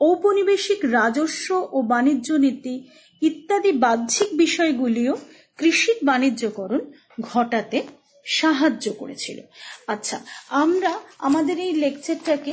ঔপনিবেশিক 0.00 0.80
রাজস্ব 0.92 1.48
ও 1.72 1.82
বাণিজ্য 1.82 2.28
নীতি 2.34 2.74
ইত্যাদি 3.22 3.72
বাহ্যিক 3.72 4.30
বিষয়গুলিও 4.36 5.14
কৃষির 5.58 5.98
বাণিজ্যকরণ 6.04 6.82
ঘটাতে 7.20 7.78
সাহায্য 8.26 8.86
করেছিল। 8.92 9.38
আচ্ছা 9.86 10.16
আমরা 10.50 10.92
আমাদের 11.18 11.56
এই 11.58 11.72
লেকচারটাকে 11.72 12.52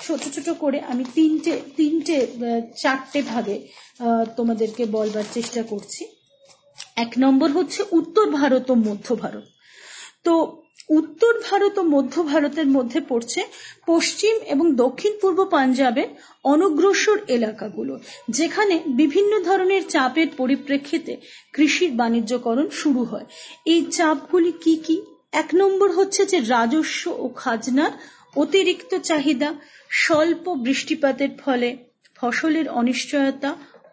ছোট 0.00 0.22
ছোট 0.34 0.48
করে 0.58 0.78
আমি 0.80 1.04
তিনটে 1.14 1.52
তিনটে 1.76 2.16
চারটে 2.76 3.22
ভাগে 3.22 3.56
তোমাদেরকে 4.36 4.82
বলবার 4.86 5.26
চেষ্টা 5.32 5.62
করছি। 5.62 6.02
এক 6.96 7.12
নম্বর 7.18 7.48
হচ্ছে 7.52 7.80
উত্তর 7.90 8.26
ভারত 8.30 8.66
ও 8.70 8.74
মধ্য 8.74 9.08
ভারত। 9.14 9.46
তো 10.24 10.34
উত্তর 10.88 11.32
ভারত 11.50 11.78
ও 11.78 11.84
মধ্য 11.84 12.22
ভারতের 12.22 12.66
মধ্যে 12.66 13.00
পড়ছে 13.00 13.40
পশ্চিম 13.86 14.34
এবং 14.46 14.74
দক্ষিণ 14.74 15.12
পূর্ব 15.20 15.38
পাঞ্জাবের 15.44 16.08
অনগ্রসর 16.44 17.18
এলাকাগুলো, 17.28 18.00
যেখানে 18.28 18.74
বিভিন্ন 18.96 19.32
ধরনের 19.40 19.82
চাপের 19.88 20.28
পরিপ্রেক্ষিতে 20.36 21.16
কৃষির 21.54 21.92
বাণিজ্যকরণ 21.92 22.66
শুরু 22.70 23.02
হয়। 23.04 23.26
এই 23.66 23.80
চাপগুলি 23.90 24.52
কি 24.52 24.76
কি? 24.76 24.96
এক 25.32 25.48
নম্বর 25.54 25.88
হচ্ছে 25.92 26.22
যে 26.26 26.38
রাজস্ব 26.40 27.02
ও 27.18 27.28
খাজনার 27.28 27.92
অতিরিক্ত 28.36 28.92
চাহিদা, 29.00 29.54
স্বল্প 29.90 30.44
বৃষ্টিপাতের 30.54 31.32
ফলে 31.44 31.76
ফসলের 32.16 32.68
অনিশ্চয়তা 32.68 33.50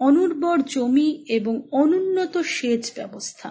অনুর্বর 0.08 0.58
জমি 0.66 1.10
এবং 1.30 1.56
অনুন্নত 1.72 2.36
সেচ 2.38 2.84
ব্যবস্থা। 2.96 3.48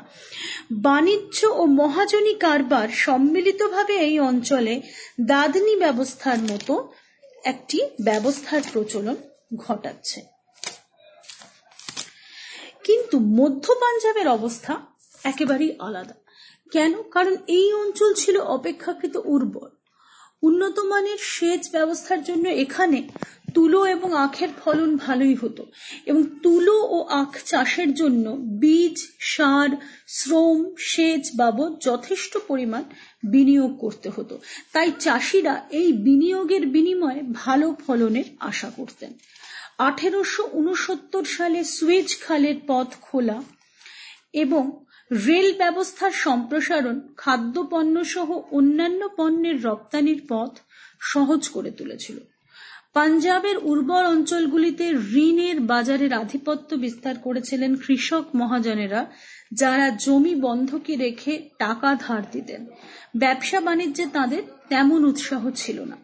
বাণিজ্য 0.87 1.39
ও 1.61 1.63
মহাজনী 1.81 2.35
কারবার 2.35 2.89
সম্মিলিতভাবে 2.97 3.95
এই 3.99 4.17
অঞ্চলে 4.21 4.75
দাদনি 5.21 5.75
ব্যবস্থার 5.77 6.41
মতো 6.51 6.75
একটি 7.45 7.79
ব্যবস্থার 8.05 8.63
প্রচলন 8.73 9.17
ঘটাচ্ছে। 9.57 10.19
কিন্তু 12.85 13.17
মধ্য 13.39 13.65
পাঞ্জাবের 13.75 14.29
অবস্থা 14.29 14.73
একেবারেই 15.25 15.73
আলাদা। 15.79 16.17
কেন? 16.73 16.93
কারণ 17.03 17.35
এই 17.49 17.69
অঞ্চল 17.73 18.11
ছিল 18.15 18.37
অপেক্ষাকৃত 18.57 19.15
উর্বর। 19.25 19.69
উন্নত 20.43 20.77
মানের 20.91 21.21
সেচ 21.33 21.63
ব্যবস্থার 21.73 22.21
জন্য 22.25 22.45
এখানে 22.65 22.99
তুলো 23.55 23.85
এবং 23.87 24.17
আখের 24.17 24.49
ফলন 24.65 24.97
ভালোই 24.97 25.35
হতো। 25.35 25.67
এবং 26.07 26.23
তুলো 26.43 26.73
ও 26.73 27.03
আখ 27.03 27.37
চাষের 27.47 27.95
জন্য 27.95 28.37
বীজ, 28.61 28.97
সার, 29.21 29.69
শ্রম, 30.09 30.75
সেচ 30.79 31.31
বাবদ 31.37 31.81
যথেষ্ট 31.81 32.39
পরিমাণ 32.49 32.83
বিনিয়োগ 33.23 33.79
করতে 33.79 34.09
হতো। 34.09 34.41
তাই 34.73 34.93
চাষিরা 34.99 35.67
এই 35.71 35.93
বিনিয়োগের 35.93 36.67
বিনিময়ে 36.67 37.23
ভালো 37.33 37.77
ফলনের 37.87 38.25
আশা 38.41 38.71
করতেন। 38.77 39.13
আঠেরোশো 39.79 40.49
উনসত্তর 40.53 41.25
সালে 41.25 41.65
সুয়েজ 41.65 42.21
খালের 42.21 42.55
পথ 42.67 42.87
খোলা 43.01 43.43
এবং 44.33 44.85
রেল 45.27 45.59
ব্যবস্থার 45.59 46.11
সম্প্রসারণ 46.11 47.01
খাদ্যপণ্য 47.17 48.05
সহ 48.05 48.41
অন্যান্য 48.53 49.09
পণ্যের 49.17 49.65
রপ্তানির 49.65 50.23
পথ 50.29 50.59
সহজ 51.01 51.49
করে 51.49 51.71
তুলেছিল। 51.71 52.19
পাঞ্জাবের 52.95 53.57
উর্বর 53.63 54.05
অঞ্চলগুলিতে 54.05 54.85
ঋণের 55.15 55.61
বাজারের 55.61 56.13
আধিপত্য 56.13 56.75
বিস্তার 56.75 57.15
করেছিলেন 57.19 57.77
কৃষক 57.77 58.25
মহাজনেরা, 58.35 59.07
যারা 59.53 59.91
জমি 59.91 60.35
বন্ধকে 60.35 60.97
রেখে 60.97 61.51
টাকা 61.59 61.97
ধার 62.01 62.23
দিতেন। 62.33 62.67
ব্যবসা 63.17 63.61
বাণিজ্যে 63.61 64.07
তাদের 64.13 64.43
তেমন 64.69 65.05
উৎসাহ 65.05 65.51
ছিল 65.55 65.85
না। 65.85 65.97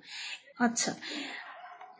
আচ্ছা 0.58 0.92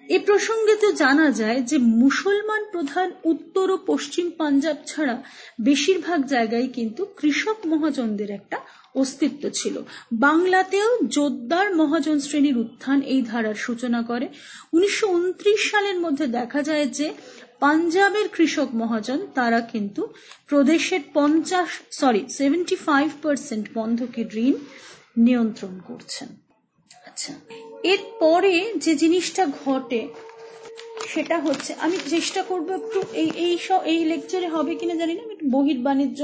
এ 0.08 0.18
প্রসঙ্গে 0.18 0.74
তো 0.76 0.88
জানা 0.92 1.30
যায় 1.30 1.60
যে 1.62 1.76
মুসলমান 1.78 2.62
প্রধান 2.72 3.08
উত্তর 3.24 3.70
ও 3.70 3.76
পশ্চিম 3.86 4.30
পাঞ্জাব 4.30 4.76
ছাড়া 4.86 5.22
বেশিরভাগ 5.60 6.20
জায়গায় 6.26 6.68
কিন্তু 6.68 7.02
কৃষক 7.18 7.58
মহাজনদের 7.66 8.30
একটা 8.30 8.58
অস্তিত্ব 8.94 9.42
ছিল। 9.50 9.76
বাংলাতেও 10.12 10.90
জোদ্দার 11.06 11.74
মহাজন 11.74 12.18
শ্রেণির 12.20 12.56
উত্থান 12.58 13.02
এই 13.02 13.22
ধারার 13.22 13.54
সূচনা 13.54 14.02
করে। 14.02 14.28
উনিশশো 14.72 15.06
উনত্রিশ 15.08 15.60
সালের 15.70 15.98
মধ্যে 16.00 16.26
দেখা 16.26 16.62
যায় 16.62 16.86
যে 16.86 17.14
পাঞ্জাবের 17.60 18.28
কৃষক 18.28 18.68
মহাজন 18.74 19.20
তারা 19.34 19.60
কিন্তু 19.60 20.02
প্রদেশের 20.46 21.02
পঞ্চাশ, 21.14 21.70
সরি 21.90 22.22
সেভেন্টি 22.28 22.76
ফাইভ 22.76 23.08
পার্সেন্ট 23.22 23.66
বন্ধকি 23.74 24.22
ঋণ 24.46 24.54
নিয়ন্ত্রণ 25.16 25.74
করছেন। 25.80 26.28
আচ্ছা 27.06 27.32
এরপরে 27.84 28.54
যে 28.76 28.92
জিনিসটা 28.96 29.42
ঘটে, 29.64 30.00
সেটা 31.08 31.36
হচ্ছে, 31.38 31.70
আমি 31.74 31.96
চেষ্টা 32.08 32.42
করব 32.42 32.70
একটু 32.70 32.98
এই 33.12 33.28
এই 33.36 33.54
এই 33.84 34.04
লেকচারে 34.04 34.48
হবে 34.48 34.74
কিনা 34.74 34.94
জানি 34.94 35.12
না 35.14 35.22
একটু 35.26 35.46
বহির 35.50 35.78
বাণিজ্য 35.78 36.20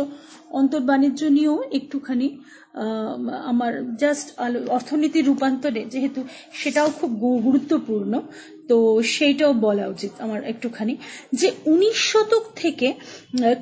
অন্তর্বাণিজ্য 0.51 1.21
নিয়েও 1.25 1.63
একটুখানি 1.73 2.29
আমার 3.45 3.73
জাস্ট 3.97 4.27
অর্থনীতির 4.69 5.27
রূপান্তরে 5.27 5.85
যেহেতু 5.85 6.21
সেটাও 6.53 6.89
খুব 6.91 7.11
গুরুত্বপূর্ণ, 7.47 8.13
তো 8.69 9.03
সেইটাও 9.03 9.53
বলা 9.53 9.87
উচিত 9.87 10.13
আমার 10.21 10.45
একটুখানি 10.45 10.97
যে 11.35 11.49
উনিশ 11.67 11.99
শতক 12.13 12.45
থেকে 12.57 12.89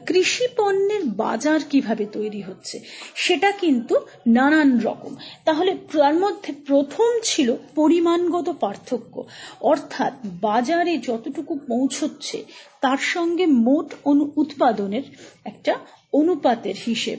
কৃষি 0.06 0.46
পণ্যের 0.56 1.04
বাজার 1.04 1.60
কীভাবে 1.70 2.04
তৈরি 2.12 2.40
হচ্ছে, 2.40 2.76
সেটা 3.14 3.50
কিন্তু 3.52 3.94
নানান 4.26 4.70
রকম। 4.78 5.12
তাহলে 5.44 5.72
তার 5.92 6.14
মধ্যে 6.14 6.50
প্রথম 6.66 7.10
ছিল 7.22 7.48
পরিমাণগত 7.74 8.48
পার্থক্য। 8.60 9.14
অর্থাৎ 9.60 10.12
বাজারে 10.40 10.98
যতটুকু 10.98 11.52
পৌঁছচ্ছে 11.68 12.38
তার 12.82 13.00
সঙ্গে 13.14 13.44
মোট 13.66 13.88
উৎপাদনের 14.36 15.04
একটা 15.44 15.72
অনুপাতের 16.12 16.76
হিসেব। 16.86 17.18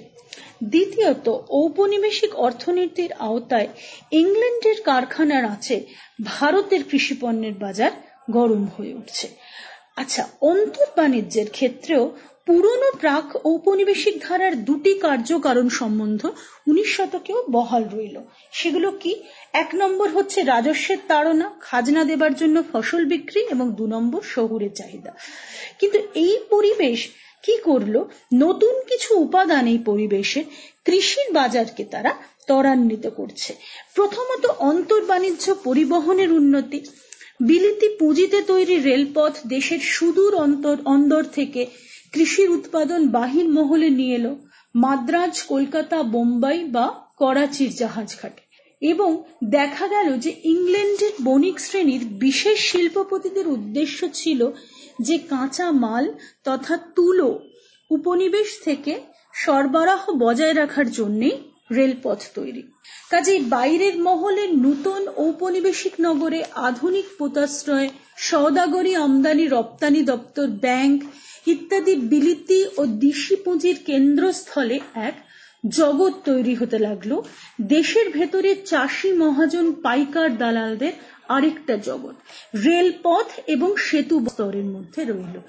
দ্বিতীয়ত, 0.64 1.28
ঔপনিবেশিক 1.52 2.32
অর্থনীতির 2.36 3.12
আওতায় 3.20 3.70
ইংল্যান্ডের 4.12 4.78
কারখানার 4.84 5.46
আছে 5.46 5.76
ভারতের 6.26 6.82
কৃষি 6.84 7.16
পণ্যের 7.22 7.54
বাজার 7.54 7.94
গরম 8.32 8.64
হয়ে 8.66 8.94
উঠছে। 8.94 9.28
আচ্ছা 9.96 10.24
অন্তর 10.42 10.88
বাণিজ্যের 10.96 11.48
ক্ষেত্রেও 11.50 12.04
পুরনো 12.48 12.98
প্রাক 13.00 13.46
ঔপনিবেশিক 13.46 14.16
ধারার 14.22 14.66
দুটি 14.66 14.94
কার্যকারণ 14.94 15.70
সম্বন্ধ 15.70 16.30
উনিশ 16.68 16.98
শতকেও 16.98 17.44
বহাল 17.52 17.84
রইল। 17.94 18.22
সেগুলো 18.52 18.92
কি? 18.92 19.24
এক 19.54 19.70
নম্বর 19.76 20.10
হচ্ছে 20.10 20.44
রাজস্বের 20.44 20.98
তাড়না, 21.08 21.52
খাজনা 21.62 22.04
দেবার 22.04 22.34
জন্য 22.34 22.64
ফসল 22.74 23.06
বিক্রি 23.06 23.40
এবং 23.40 23.72
দু 23.72 23.88
নম্বর 23.88 24.22
শহুরের 24.22 24.74
চাহিদা। 24.76 25.12
কিন্তু 25.80 26.00
এই 26.14 26.38
পরিবেশ 26.50 27.10
কি 27.44 27.58
করল? 27.58 28.04
নতুন 28.34 28.82
কিছু 28.82 29.18
উপাদান 29.18 29.68
এই 29.68 29.78
পরিবেশে 29.78 30.44
কৃষির 30.86 31.34
বাজারকে 31.34 31.84
তারা 31.86 32.16
ত্বরান্বিত 32.48 33.08
করছে। 33.08 33.56
প্রথমত 33.96 34.46
অন্তর্বাণিজ্য 34.46 35.56
পরিবহনের 35.64 36.32
উন্নতি 36.32 36.86
বিলিতি 37.44 37.88
পুঁজিতে 38.00 38.40
তৈরি 38.42 38.76
রেলপথ 38.80 39.34
দেশের 39.48 39.82
সুদূর 39.86 40.34
অন্তর, 40.36 40.78
অন্দর 40.86 41.24
থেকে 41.32 41.62
কৃষির 42.14 42.50
উৎপাদন 42.50 43.02
বাহির 43.08 43.48
মহলে 43.50 43.90
নিয়ে 43.90 44.16
এলো 44.16 44.34
মাদ্রাজ, 44.76 45.34
কলকাতা, 45.44 45.98
বোম্বাই 46.04 46.60
বা 46.66 46.86
করাচির 47.18 47.72
জাহাজ 47.76 48.10
ঘাটে 48.22 48.44
এবং 48.82 49.10
দেখা 49.50 49.86
গেল 49.88 50.10
যে 50.20 50.32
ইংল্যান্ডের 50.44 51.14
বণিক 51.24 51.58
শ্রেণির 51.60 52.04
বিশেষ 52.20 52.58
শিল্পপতিদের 52.60 53.48
উদ্দেশ্য 53.48 54.00
ছিল 54.14 54.42
যে 55.02 55.16
কাঁচা 55.30 55.68
মাল 55.84 56.06
তথা 56.44 56.76
তুলো 56.96 57.30
উপনিবেশ 57.92 58.50
থেকে 58.64 58.94
সরবরাহ 59.36 60.04
বজায় 60.20 60.56
রাখার 60.56 60.88
জন্যেই 60.92 61.36
রেলপথ 61.76 62.20
তৈরি। 62.36 62.64
কাজেই 63.10 63.40
বাইরের 63.46 63.96
মহলে 64.00 64.44
নূতন 64.48 65.04
ঔপনিবেশিক 65.18 65.94
নগরে 66.02 66.40
আধুনিক 66.68 67.06
পোতাশ্রয়, 67.18 67.90
সওদাগরি 68.18 68.94
আমদানি 68.96 69.46
রপ্তানি 69.48 70.02
দপ্তর, 70.04 70.48
ব্যাংক 70.66 70.98
ইত্যাদি 71.48 71.94
বিলিতি 71.96 72.60
ও 72.78 72.82
দিশি 72.86 73.36
পুঁজির 73.36 73.78
কেন্দ্রস্থলে 73.86 74.80
এক 74.96 75.16
জগৎ 75.70 76.14
তৈরি 76.26 76.54
হতে 76.56 76.78
লাগল। 76.80 77.12
দেশের 77.68 78.08
ভেতরে 78.10 78.52
চাষি 78.66 79.12
মহাজন 79.14 79.68
পাইকার 79.82 80.30
দালালদের 80.38 80.94
আরেকটা 81.30 81.78
জগৎ। 81.78 82.16
রেলপথ 82.66 83.26
এবং 83.48 83.76
সেতু 83.78 84.26
স্তরের 84.30 84.66
মধ্যে 84.66 85.04
রইল। 85.04 85.40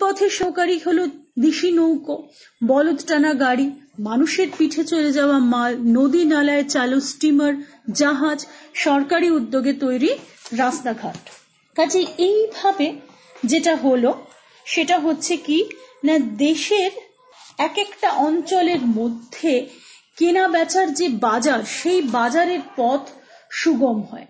পথে 0.00 0.30
সহকারী 0.30 0.78
হলো 0.86 1.06
দিশি 1.38 1.72
নৌকো 1.72 2.28
বলদ 2.66 3.00
টানা 3.06 3.34
গাড়ি, 3.34 3.70
মানুষের 3.98 4.48
পিঠে 4.58 4.84
চলে 4.84 5.12
যাওয়া 5.12 5.38
মাল, 5.38 5.76
নদী 5.78 6.24
নালায় 6.24 6.64
চালু 6.64 7.00
স্টিমার, 7.00 7.54
জাহাজ, 7.90 8.46
সরকারি 8.74 9.30
উদ্যোগে 9.30 9.72
তৈরি 9.72 10.18
রাস্তাঘাট। 10.52 11.30
কাজে 11.76 12.06
এইভাবে 12.18 12.92
যেটা 13.44 13.76
হলো, 13.76 14.26
সেটা 14.64 14.98
হচ্ছে 14.98 15.36
কি, 15.36 15.64
না 16.04 16.18
দেশের 16.18 16.90
এক 17.58 17.78
একটা 17.78 18.10
অঞ্চলের 18.10 18.80
মধ্যে 18.80 19.66
কেনা 20.16 20.48
বেচার 20.48 20.94
যে 20.94 21.08
বাজার, 21.08 21.62
সেই 21.62 22.02
বাজারের 22.02 22.58
পথ 22.76 23.00
সুগম 23.50 24.02
হয়। 24.02 24.26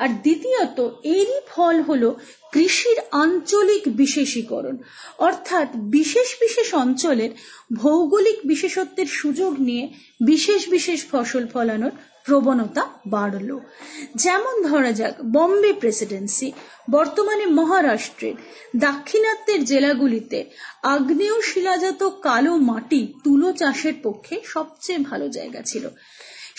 আর 0.00 0.10
দ্বিতীয়ত, 0.24 0.78
এরই 1.16 1.38
ফল 1.48 1.76
হলো 1.80 2.08
কৃষির 2.52 2.98
আঞ্চলিক 3.22 3.82
বিশেষীকরণ। 3.96 4.76
অর্থাৎ 5.18 5.68
বিশেষ 5.96 6.28
বিশেষ 6.40 6.68
অঞ্চলের 6.74 7.30
ভৌগোলিক 7.72 8.38
বিশেষত্বের 8.44 9.08
সুযোগ 9.20 9.52
নিয়ে 9.60 9.84
বিশেষ 10.24 10.60
বিশেষ 10.68 10.98
ফসল 11.10 11.44
ফলানোর 11.46 11.94
প্রবণতা 12.24 12.82
বাড়ল। 13.06 13.50
যেমন 14.14 14.54
ধরা 14.62 14.92
যাক, 14.92 15.14
বম্বে 15.32 15.72
প্রেসিডেন্সি, 15.72 16.48
বর্তমানে 16.90 17.46
মহারাষ্ট্রের 17.58 18.36
দাক্ষিণাত্যের 18.76 19.60
জেলাগুলিতে 19.64 20.38
আগ্নেয় 20.94 21.38
শিলাজাত 21.40 22.02
কালো 22.22 22.52
মাটি 22.70 23.00
তুলো 23.24 23.48
চাষের 23.52 23.96
পক্ষে 24.02 24.34
সবচেয়ে 24.44 25.00
ভালো 25.10 25.26
জায়গা 25.28 25.60
ছিল। 25.62 25.84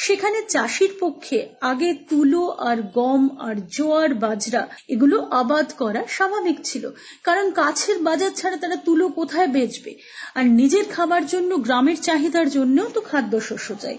সেখানে 0.01 0.39
চাষির 0.49 0.93
পক্ষে 0.99 1.49
আগে 1.61 1.89
তুলো 1.93 2.41
আর 2.59 2.77
গম 2.81 3.21
আর 3.39 3.55
জোয়ার 3.67 4.13
বাজরা 4.13 4.67
এগুলো 4.87 5.17
আবাদ 5.31 5.67
করা 5.77 6.01
স্বাভাবিক 6.07 6.57
ছিল। 6.63 6.89
কারণ 7.23 7.51
কাছের 7.51 7.97
বাজার 7.99 8.31
ছাড়া 8.35 8.57
তারা 8.57 8.75
তুলো 8.75 9.05
কোথায় 9.09 9.47
বেচবে? 9.47 9.91
আর 10.35 10.45
নিজের 10.45 10.85
খাবার 10.85 11.25
জন্য, 11.25 11.55
গ্রামের 11.55 11.99
চাহিদার 12.01 12.49
জন্যও 12.49 12.89
তো 12.93 13.01
খাদ্যশস্য 13.01 13.75
চাই। 13.81 13.97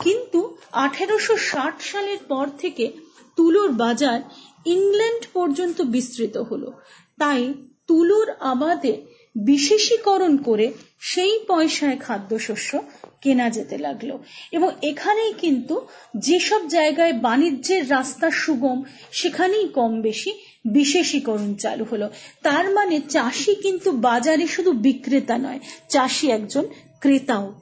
কিন্তু 0.00 0.56
আঠেরোশো 0.72 1.36
ষাট 1.36 1.74
সালের 1.82 2.20
পর 2.28 2.46
থেকে 2.58 2.92
তুলোর 3.36 3.70
বাজার 3.72 4.20
ইংল্যান্ড 4.66 5.24
পর্যন্ত 5.32 5.82
বিস্তৃত 5.82 6.36
হলো। 6.36 6.72
তাই 7.18 7.54
তুলোর 7.86 8.30
আবাদে 8.40 8.94
বিশেষীকরণ 9.34 10.36
করে 10.36 10.72
সেই 11.00 11.38
পয়সায় 11.48 11.96
খাদ্যশস্য 11.96 12.82
কেনা 13.20 13.50
যেতে 13.50 13.78
লাগল। 13.78 14.18
এবং 14.52 14.70
এখানেই 14.82 15.32
কিন্তু 15.32 15.86
যেসব 16.16 16.68
জায়গায় 16.68 17.12
বাণিজ্যের 17.12 17.90
রাস্তা 17.90 18.30
সুগম, 18.30 18.82
সেখানেই 19.12 19.68
কম 19.68 20.00
বেশি 20.02 20.32
বিশেষীকরণ 20.64 21.54
চালু 21.54 21.84
হলো। 21.84 22.10
তার 22.42 22.70
মানে 22.70 23.00
চাষি 23.08 23.54
কিন্তু 23.54 23.92
বাজারে 23.92 24.46
শুধু 24.46 24.72
বিক্রেতা 24.72 25.38
নয়, 25.38 25.58
চাষি 25.88 26.30
একজন 26.30 26.64
ক্রেতাও। 27.00 27.60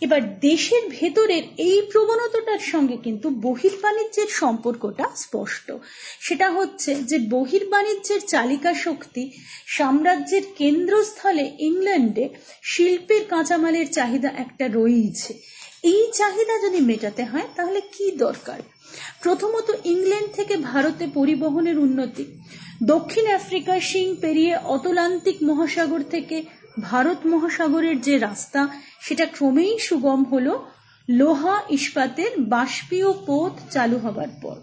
এবার 0.00 0.22
দেশের 0.40 0.82
ভেতরের 0.90 1.42
এই 1.58 1.78
প্রবণতাটার 1.92 2.58
সঙ্গে 2.58 2.96
কিন্তু 2.96 3.30
বহির্বাণিজ্যের 3.30 4.28
সম্পর্কটা 4.28 5.04
স্পষ্ট। 5.16 5.72
সেটা 6.20 6.50
হচ্ছে 6.50 6.94
যে 7.04 7.16
বহির্বাণিজ্যের 7.30 8.20
চালিকা 8.26 8.74
শক্তি 8.74 9.22
সাম্রাজ্যের 9.66 10.44
কেন্দ্রস্থলে 10.56 11.44
ইংল্যান্ডে 11.58 12.24
শিল্পের 12.62 13.22
কাঁচামালের 13.24 13.86
চাহিদা 13.92 14.30
একটা 14.38 14.66
রয়েছে 14.68 15.32
এই 15.82 16.02
চাহিদা 16.12 16.54
যদি 16.62 16.80
মেটাতে 16.80 17.24
হয়, 17.24 17.48
তাহলে 17.56 17.80
কি 17.80 18.06
দরকার? 18.16 18.60
প্রথমত 19.22 19.68
ইংল্যান্ড 19.84 20.30
থেকে 20.32 20.54
ভারতে 20.56 21.04
পরিবহনের 21.14 21.78
উন্নতি। 21.78 22.24
দক্ষিণ 22.82 23.26
আফ্রিকা 23.30 23.80
শিং 23.80 24.06
পেরিয়ে 24.20 24.54
অতলান্তিক 24.56 25.36
মহাসাগর 25.42 26.02
থেকে 26.10 26.36
ভারত 26.82 27.26
মহাসাগরের 27.26 28.00
যে 28.00 28.18
রাস্তা, 28.18 28.68
সেটা 29.00 29.26
ক্রমেই 29.26 29.78
সুগম 29.78 30.24
হলো। 30.24 30.66
লোহা 31.08 31.62
ইস্পাতের 31.70 32.40
বাষ্পীয় 32.40 33.12
পথ 33.26 33.52
চালু 33.70 33.98
হবার 33.98 34.28
পর। 34.42 34.56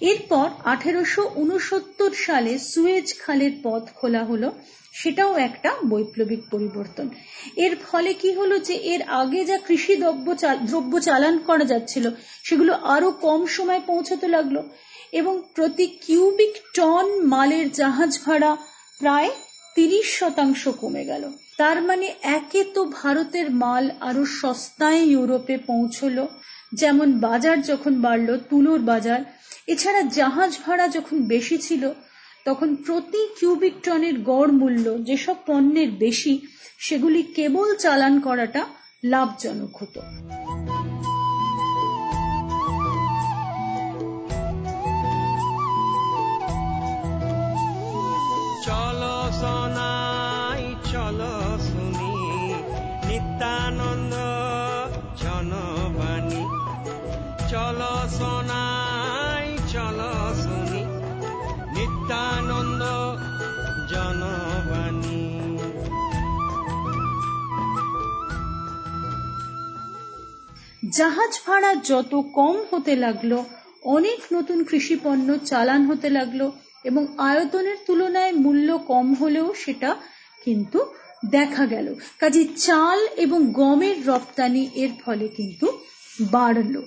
এরপর 0.00 0.50
আঠেরোশো 0.64 1.30
উনসত্তর 1.34 2.10
সালে 2.14 2.58
সুয়েজ 2.58 3.14
খালের 3.18 3.50
পথ 3.62 3.82
খোলা 3.94 4.24
হলো। 4.24 4.52
সেটাও 4.92 5.36
একটা 5.36 5.72
বৈপ্লবিক 5.88 6.40
পরিবর্তন। 6.50 7.08
এর 7.56 7.76
ফলে 7.76 8.14
কি 8.14 8.32
হলো 8.32 8.58
যে, 8.58 8.74
এর 8.74 9.02
আগে 9.02 9.44
যা 9.44 9.58
কৃষি 9.58 9.96
দ্রব্য 9.96 10.34
দ্রব্য 10.66 11.00
চালান 11.00 11.38
করা 11.38 11.64
যাচ্ছিল, 11.64 12.10
সেগুলো 12.44 12.74
আরও 12.74 13.10
কম 13.10 13.46
সময় 13.46 13.80
পৌঁছতে 13.86 14.28
লাগল। 14.28 14.62
এবং 15.12 15.42
প্রতি 15.54 15.86
কিউবিক 15.86 16.54
টন 16.74 17.26
মালের 17.26 17.72
জাহাজ 17.72 18.18
ভাড়া 18.26 18.56
প্রায় 18.98 19.30
তিরিশ 19.80 20.18
শতাংশ 20.18 20.68
কমে 20.68 21.04
গেল। 21.04 21.30
তার 21.56 21.82
মানে 21.82 22.14
একে 22.22 22.64
তো 22.64 22.84
ভারতের 22.84 23.50
মাল 23.50 23.90
আরও 24.00 24.24
সস্তায় 24.24 24.98
ইউরোপে 24.98 25.56
পৌঁছলো। 25.56 26.28
যেমন 26.74 27.18
বাজার 27.18 27.62
যখন 27.62 28.00
বাড়লো, 28.00 28.36
তুলোর 28.36 28.80
বাজার, 28.80 29.20
এছাড়া 29.66 30.02
জাহাজ 30.02 30.58
ভাড়া 30.66 30.88
যখন 30.88 31.22
বেশি 31.22 31.58
ছিল, 31.58 31.90
তখন 32.44 32.76
প্রতি 32.76 33.28
কিউবিক 33.40 33.72
টনের 33.82 34.18
গড় 34.18 34.52
মূল্য, 34.52 35.04
যেসব 35.04 35.34
পণ্যের 35.46 35.90
বেশি, 35.90 36.40
সেগুলি 36.78 37.22
কেবল 37.22 37.76
চালান 37.76 38.20
করাটা 38.20 38.66
লাভজনক 39.04 39.76
হতো। 39.76 40.00
জাহাজ 71.00 71.32
ভাড়া 71.46 71.72
যত 71.74 72.12
কম 72.32 72.56
হতে 72.70 72.96
লাগল, 72.96 73.32
অনেক 73.82 74.20
নতুন 74.32 74.64
কৃষি 74.64 74.96
পণ্য 75.04 75.28
চালান 75.44 75.82
হতে 75.86 76.08
লাগল 76.10 76.50
এবং 76.84 77.02
আয়তনের 77.18 77.78
তুলনায় 77.86 78.32
মূল্য 78.32 78.68
কম 78.86 79.14
হলেও 79.14 79.54
সেটা 79.54 79.96
কিন্তু 80.44 80.78
দেখা 81.30 81.66
গেল। 81.66 81.94
কাজে 82.18 82.44
চাল 82.56 82.98
এবং 83.16 83.52
গমের 83.52 84.06
রপ্তানি 84.06 84.70
এর 84.74 84.92
ফলে 85.04 85.28
কিন্তু 85.28 85.66
বাড়লো। 86.30 86.82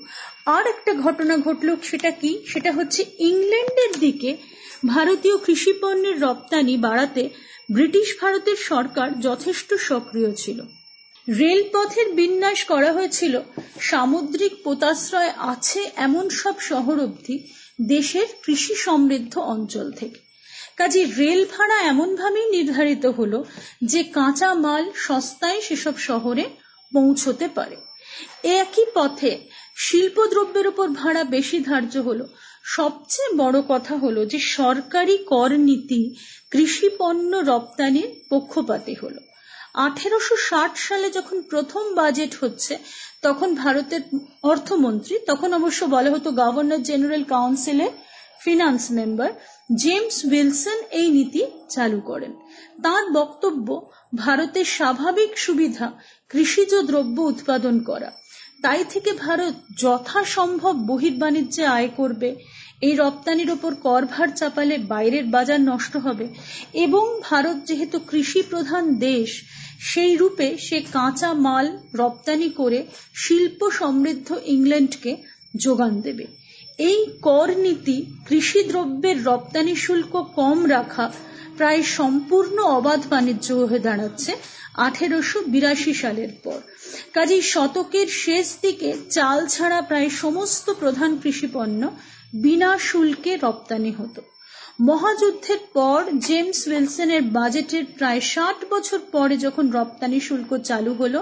আর 0.45 0.67
একটা 0.67 0.93
ঘটনা 0.93 1.37
ঘটলো 1.37 1.75
সেটা 1.83 2.11
কি? 2.11 2.31
সেটা 2.47 2.71
হচ্ছে 2.71 3.05
ইংল্যান্ডের 3.19 3.93
দিকে 3.99 4.37
ভারতীয় 4.87 5.37
কৃষি 5.37 5.73
পণ্যের 5.81 6.21
রপ্তানি 6.21 6.77
বাড়াতে 6.77 7.29
ব্রিটিশ 7.71 8.07
ভারতের 8.21 8.55
সরকার 8.55 9.19
যথেষ্ট 9.19 9.73
সক্রিয় 9.73 10.31
ছিল। 10.31 10.61
রেলপথের 11.27 12.13
বিন্যাস 12.13 12.63
করা 12.63 12.91
হয়েছিল। 12.93 13.39
সামুদ্রিক 13.79 14.53
পোতাশ্রয় 14.63 15.31
আছে 15.37 15.79
এমন 15.95 16.29
সব 16.29 16.55
শহর 16.59 16.99
অবধি 16.99 17.35
দেশের 17.87 18.27
কৃষি 18.43 18.75
সমৃদ্ধ 18.75 19.37
অঞ্চল 19.37 19.87
থেকে। 19.91 20.19
কাজে 20.77 21.01
রেল 21.05 21.45
ভাড়া 21.45 21.77
এমনভাবেই 21.83 22.47
নির্ধারিত 22.49 23.05
হলো 23.05 23.45
যে 23.83 24.03
কাঁচা 24.03 24.53
মাল 24.53 24.83
সস্তায় 24.95 25.61
সেসব 25.61 25.95
শহরে 25.97 26.45
পৌঁছতে 26.91 27.47
পারে। 27.47 27.77
একই 28.43 28.85
পথে 28.93 29.31
শিল্পদ্রব্যের 29.77 30.67
উপর 30.67 30.87
ভাড়া 30.87 31.23
বেশি 31.23 31.59
ধার্য 31.59 31.97
হলো। 31.97 32.25
সবচেয়ে 32.63 33.29
বড় 33.37 33.57
কথা 33.67 33.93
হলো 33.95 34.25
যে 34.25 34.39
সরকারি 34.39 35.15
কর 35.17 35.51
নীতি 35.59 36.01
কৃষি 36.51 36.89
পণ্য 36.97 37.31
রপ্তানির 37.37 38.09
পক্ষপাতী 38.29 38.93
হলো। 38.93 39.22
আঠেরোশো 39.75 40.35
সালে 40.87 41.07
যখন 41.11 41.37
প্রথম 41.41 41.83
বাজেট 41.95 42.35
হচ্ছে, 42.41 42.73
তখন 43.21 43.55
ভারতের 43.55 44.01
অর্থমন্ত্রী, 44.43 45.15
তখন 45.27 45.53
অবশ্য 45.53 45.85
বলা 45.85 46.09
হতো 46.11 46.31
গভর্নর 46.31 46.81
জেনারেল 46.83 47.23
কাউন্সিলের 47.23 47.91
ফিনান্স 48.41 48.83
মেম্বার, 48.91 49.29
জেমস 49.75 50.17
উইলসন 50.25 50.79
এই 50.91 51.07
নীতি 51.11 51.41
চালু 51.69 52.01
করেন। 52.01 52.33
তার 52.83 53.03
বক্তব্য, 53.13 53.67
ভারতের 54.17 54.65
স্বাভাবিক 54.65 55.31
সুবিধা, 55.37 55.87
কৃষিজ 56.29 56.71
দ্রব্য 56.87 57.21
উৎপাদন 57.21 57.75
করা। 57.83 58.09
তাই 58.61 58.83
থেকে 58.89 59.11
ভারত 59.25 59.53
যথাসম্ভব 59.77 60.75
বহির্বাণিজ্যে 60.87 61.63
আয় 61.67 61.89
করবে, 61.97 62.35
এই 62.81 62.95
রপ্তানির 62.95 63.51
ওপর 63.51 63.71
করভার 63.75 64.29
চাপালে 64.35 64.77
বাইরের 64.77 65.25
বাজার 65.25 65.61
নষ্ট 65.61 65.97
হবে, 65.97 66.25
এবং 66.73 67.21
ভারত 67.21 67.57
যেহেতু 67.65 67.99
কৃষি 67.99 68.41
প্রধান 68.41 68.83
দেশ 68.99 69.29
সেই 69.79 70.15
রূপে 70.17 70.57
সে 70.57 70.81
কাঁচা 70.81 71.33
মাল 71.33 71.77
রপ্তানি 71.93 72.49
করে 72.49 72.85
শিল্প 73.13 73.69
সমৃদ্ধ 73.69 74.35
ইংল্যান্ডকে 74.45 75.17
যোগান 75.55 76.01
দেবে। 76.01 76.27
এই 76.77 77.05
কর 77.21 77.57
নীতি 77.57 78.05
কৃষি 78.27 78.63
দ্রব্যের 78.63 79.23
রপ্তানি 79.23 79.75
শুল্ক 79.75 80.21
কম 80.35 80.69
রাখা 80.69 81.11
প্রায় 81.57 81.83
সম্পূর্ণ 81.83 82.59
অবাধ 82.59 83.01
বাণিজ্য 83.09 83.53
হয়ে 83.53 83.79
দাঁড়াচ্ছে 83.79 84.35
আঠেরোশো 84.73 85.41
বিরাশি 85.41 85.93
সালের 85.93 86.29
পর। 86.43 86.61
কাজেই 87.13 87.41
শতকের 87.41 88.07
শেষ 88.07 88.55
দিকে 88.61 88.93
চাল 89.09 89.47
ছাড়া 89.47 89.81
প্রায় 89.81 90.09
সমস্ত 90.09 90.73
প্রধান 90.73 91.17
কৃষি 91.17 91.47
পণ্য 91.53 91.91
বিনা 92.33 92.77
শুল্কে 92.77 93.37
রপ্তানি 93.37 93.91
হতো। 93.91 94.21
মহাযুদ্ধের 94.79 95.61
পর 95.73 95.99
জেমস 96.19 96.59
উইলসনের 96.67 97.21
বাজেটের 97.21 97.85
প্রায় 97.97 98.21
ষাট 98.21 98.57
বছর 98.69 98.99
পরে 99.11 99.37
যখন 99.37 99.65
রপ্তানি 99.71 100.19
শুল্ক 100.19 100.51
চালু 100.63 100.93
হলো, 100.93 101.21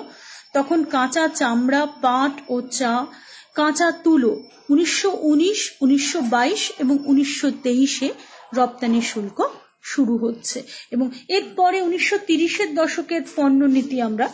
তখন 0.53 0.79
কাঁচা 0.83 1.27
চামড়া, 1.35 1.81
পাট 2.01 2.33
ও 2.49 2.55
চা, 2.71 2.93
কাঁচা 3.55 3.91
তুলো 4.03 4.31
উনিশশো 4.69 5.09
উনিশ, 5.23 5.59
উনিশশো 5.81 6.19
বাইশ 6.21 6.61
এবং 6.79 6.95
উনিশশো 7.05 7.47
তেইশে 7.63 8.09
রপ্তানি 8.53 9.01
শুল্ক 9.01 9.37
শুরু 9.83 10.17
হচ্ছে। 10.17 10.63
এবং 10.91 11.09
এরপরে 11.27 11.81
উনিশশো 11.81 12.17
তিরিশের 12.27 12.75
দশকের 12.75 13.21
পণ্য 13.35 13.65
নীতি 13.65 14.01
আমরা 14.01 14.27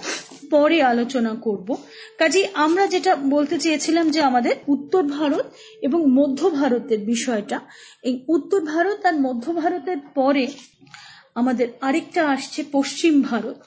পরে 0.52 0.82
আলোচনা 0.84 1.34
করব। 1.36 1.76
কাজে 2.18 2.48
আমরা 2.54 2.88
যেটা 2.88 3.16
বলতে 3.16 3.60
চেয়েছিলাম 3.60 4.10
যে 4.10 4.22
আমাদের 4.22 4.56
উত্তর 4.68 5.04
ভারত 5.04 5.46
এবং 5.82 6.00
মধ্য 6.12 6.50
ভারতের 6.50 7.00
বিষয়টা। 7.00 7.60
এই 8.04 8.24
উত্তর 8.28 8.62
ভারত 8.66 9.06
আর 9.06 9.16
মধ্য 9.20 9.54
ভারতের 9.54 10.00
পরে 10.16 10.48
আমাদের 11.36 11.68
আরেকটা 11.82 12.30
আসছে 12.30 12.64
পশ্চিম 12.72 13.22
ভারত। 13.22 13.58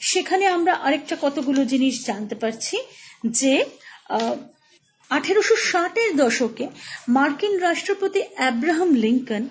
সেখানে 0.00 0.46
আমরা 0.46 0.72
আরেকটা 0.72 1.16
কতগুলো 1.22 1.64
জিনিস 1.64 2.06
জানতে 2.06 2.34
পারছি 2.34 2.76
যে 3.26 3.64
আঠেরোশো 5.16 5.56
ষাটের 5.70 6.10
দশকে 6.16 6.64
মার্কিন 7.08 7.54
রাষ্ট্রপতি 7.58 8.20
অ্যাব্রাহাম 8.36 8.90
লিঙ্কন 8.94 9.42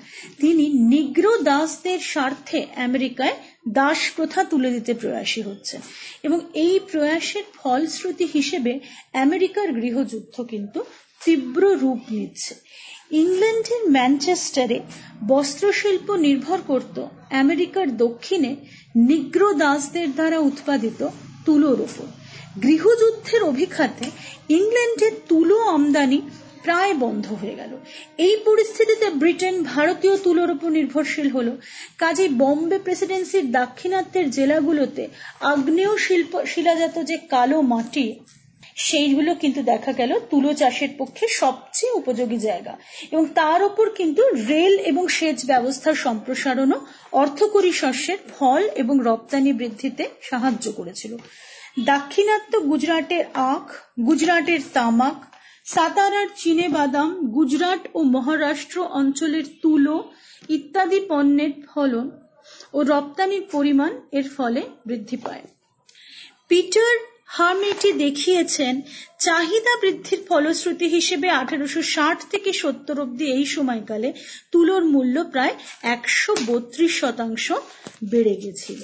তিনি 0.42 0.66
নিগ্রো 0.92 1.34
দাসদের 1.50 2.00
স্বার্থে 2.12 2.60
আমেরিকায় 2.88 3.36
দাস 3.70 4.00
প্রথা 4.16 4.42
তুলে 4.44 4.70
দিতে 4.72 4.92
প্রয়াসী 4.94 5.42
হচ্ছেন। 5.42 5.82
এবং 6.24 6.40
এই 6.54 6.76
প্রয়াসের 6.92 7.46
ফলশ্রুতি 7.58 8.26
হিসেবে 8.34 8.74
আমেরিকার 9.26 9.68
গৃহযুদ্ধ 9.74 10.36
কিন্তু 10.52 10.80
তীব্র 11.26 11.64
রূপ 11.74 12.02
নিচ্ছে। 12.12 12.54
ইংল্যান্ডের 13.22 13.82
ম্যানচেস্টারে 13.92 14.78
বস্ত্রশিল্প 15.28 16.08
নির্ভর 16.26 16.60
করত 16.68 16.98
আমেরিকার 17.44 17.88
দক্ষিণে 17.98 18.52
নিগ্রো 19.10 19.50
দাসদের 19.54 20.08
দ্বারা 20.12 20.38
উৎপাদিত 20.50 21.00
তুলোর 21.46 21.80
ওপর। 21.82 22.08
গৃহযুদ্ধের 22.62 23.44
অভিঘাতে 23.44 24.06
ইংল্যান্ডের 24.50 25.12
তুলো 25.30 25.62
আমদানি 25.62 26.22
প্রায় 26.64 26.94
বন্ধ 26.94 27.34
হয়ে 27.34 27.56
গেল। 27.56 27.78
এই 28.18 28.38
পরিস্থিতিতে 28.46 29.10
ব্রিটেন 29.10 29.64
ভারতীয় 29.64 30.18
তুলোর 30.18 30.52
উপর 30.52 30.70
নির্ভরশীল 30.70 31.30
হলো। 31.30 31.58
কাজে 31.98 32.28
বম্বে 32.28 32.80
প্রেসিডেন্সির 32.80 33.52
দাক্ষিণাত্যের 33.52 34.32
জেলাগুলোতে 34.32 35.08
আগ্নেয় 35.42 35.98
শিল্প, 35.98 36.46
শিলাজাত 36.46 37.00
যে 37.00 37.18
কালো 37.18 37.62
মাটি, 37.62 38.20
সেইগুলো 38.76 39.36
কিন্তু 39.36 39.64
দেখা 39.64 39.94
গেল 39.94 40.20
তুলো 40.30 40.54
চাষের 40.54 40.90
পক্ষে 40.98 41.28
সবচেয়ে 41.28 41.92
উপযোগী 41.92 42.38
জায়গা। 42.38 42.78
এবং 43.12 43.26
তার 43.26 43.64
উপর 43.64 43.90
কিন্তু 43.90 44.22
রেল 44.30 44.80
এবং 44.80 45.08
সেচ 45.08 45.46
ব্যবস্থার 45.46 45.94
সম্প্রসারণও 45.94 46.86
অর্থকরী 47.12 47.72
শস্যের 47.72 48.18
ফল 48.38 48.70
এবং 48.76 49.00
রপ্তানি 49.02 49.54
বৃদ্ধিতে 49.54 50.08
সাহায্য 50.22 50.72
করেছিল। 50.72 51.18
দাক্ষিণাত্য 51.78 52.54
গুজরাটের 52.60 53.26
আখ, 53.34 53.66
গুজরাটের 54.02 54.62
তামাক, 54.74 55.18
সাতারার 55.66 56.28
চিনে 56.36 56.68
বাদাম, 56.70 57.10
গুজরাট 57.28 57.88
ও 57.94 58.04
মহারাষ্ট্র 58.04 58.78
অঞ্চলের 58.92 59.46
তুলো 59.62 59.96
ইত্যাদি 60.50 61.00
পণ্যের 61.08 61.52
ফলন 61.68 62.08
ও 62.74 62.84
রপ্তানির 62.84 63.44
পরিমাণ 63.52 63.92
এর 64.12 64.28
ফলে 64.38 64.62
বৃদ্ধি 64.88 65.18
পায়। 65.18 65.44
পিটার 66.48 66.96
হার্মেটি 67.26 67.90
দেখিয়েছেন, 67.94 68.82
চাহিদা 69.20 69.74
বৃদ্ধির 69.82 70.22
ফলশ্রুতি 70.28 70.88
হিসেবে 70.88 71.30
আঠারোশো 71.30 71.82
ষাট 71.82 72.18
থেকে 72.32 72.54
সত্তর 72.54 73.00
অব্দি 73.00 73.26
এই 73.32 73.46
সময়কালে 73.46 74.14
তুলোর 74.52 74.84
মূল্য 74.86 75.24
প্রায় 75.24 75.56
একশো 75.82 76.32
বত্রিশ 76.48 76.92
শতাংশ 77.00 77.46
বেড়ে 78.12 78.36
গেছিল। 78.36 78.82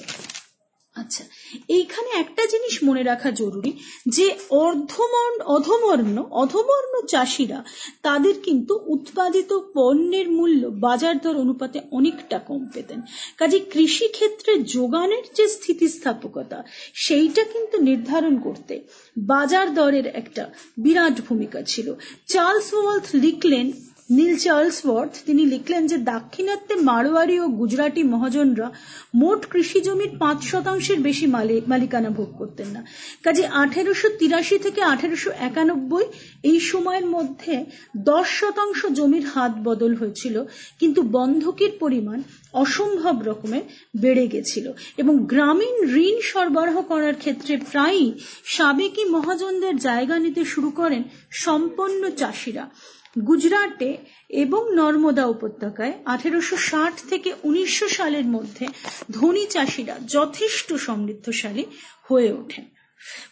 আচ্ছা 0.96 1.24
এইখানে 1.68 2.10
একটা 2.20 2.44
জিনিস 2.46 2.84
মনে 2.84 3.04
রাখা 3.04 3.32
জরুরি 3.32 3.72
যে 4.08 4.28
অর্ধমর্ণ 4.50 5.42
অধমর্ণ 5.48 6.24
অধমর্ণ 6.32 6.94
চাষিরা 7.08 7.64
তাদের 8.02 8.36
কিন্তু 8.42 8.74
উৎপাদিত 8.88 9.54
পণ্যের 9.74 10.30
মূল্য 10.30 10.68
বাজার 10.68 11.16
দর 11.20 11.36
অনুপাতে 11.38 11.80
অনেকটা 11.92 12.40
কম 12.40 12.62
পেতেন। 12.74 13.02
কাজে 13.38 13.60
কৃষি 13.60 14.08
ক্ষেত্রে 14.08 14.64
যোগানের 14.64 15.24
যে 15.36 15.48
স্থিতিস্থাপকতা, 15.48 16.64
সেইটা 16.94 17.44
কিন্তু 17.44 17.78
নির্ধারণ 17.82 18.40
করতে 18.40 18.82
বাজার 19.18 19.74
দরের 19.74 20.08
একটা 20.08 20.50
বিরাট 20.78 21.22
ভূমিকা 21.22 21.62
ছিল। 21.62 21.94
চার্লস 22.28 22.74
ওয়ালথ 22.74 23.08
লিখলেন 23.16 23.72
নীল 24.10 24.34
চার্লসওয়ার্থ, 24.44 25.14
তিনি 25.28 25.44
লিখলেন 25.54 25.84
যে, 25.92 25.98
দাক্ষিণাত্যে 26.12 26.74
মারোয়ারি 26.90 27.38
ও 27.44 27.48
গুজরাটি 27.60 28.02
মহাজনরা 28.14 28.68
মোট 29.22 29.42
কৃষি 29.52 29.80
জমির 29.88 30.12
পাঁচ 30.22 30.40
শতাংশের 30.52 31.00
বেশি 31.08 31.26
মালিকানা 31.72 32.12
ভোগ 32.18 32.30
করতেন 32.40 32.68
না। 32.76 32.82
কাজে 33.26 33.44
আঠেরোশো 33.64 34.08
তিরাশি 34.20 34.58
থেকে 34.66 34.82
আঠেরোশো 34.94 35.32
একানব্বই 35.50 36.06
এই 36.50 36.60
সময়ের 36.72 37.06
মধ্যে 37.16 37.54
দশ 38.10 38.28
শতাংশ 38.40 38.80
জমির 38.98 39.26
হাত 39.34 39.54
বদল 39.68 39.92
হয়েছিল, 39.96 40.36
কিন্তু 40.80 41.00
বন্ধকির 41.18 41.72
পরিমাণ 41.84 42.20
অসম্ভব 42.64 43.16
রকমের 43.30 43.64
বেড়ে 44.04 44.26
গেছিল 44.34 44.66
এবং 45.02 45.14
গ্রামীণ 45.32 45.76
ঋণ 46.06 46.16
সরবরাহ 46.30 46.78
করার 46.92 47.16
ক্ষেত্রে 47.24 47.54
প্রায়ই 47.72 48.10
সাবেকি 48.56 49.04
মহাজনদের 49.16 49.76
জায়গা 49.88 50.16
নিতে 50.26 50.42
শুরু 50.54 50.70
করেন 50.80 51.02
সম্পন্ন 51.46 52.02
চাষিরা। 52.20 52.66
গুজরাটে 53.28 53.98
এবং 54.30 54.76
নর্মদা 54.76 55.26
উপত্যকায় 55.26 55.94
আঠেরোশো 56.06 56.58
ষাট 56.58 57.10
থেকে 57.10 57.34
উনিশশো 57.44 57.88
সালের 57.88 58.26
মধ্যে 58.26 58.68
ধনী 59.12 59.46
চাষিরা 59.46 60.00
যথেষ্ট 60.08 60.74
সমৃদ্ধশালী 60.74 61.66
হয়ে 62.04 62.32
ওঠেন। 62.32 62.66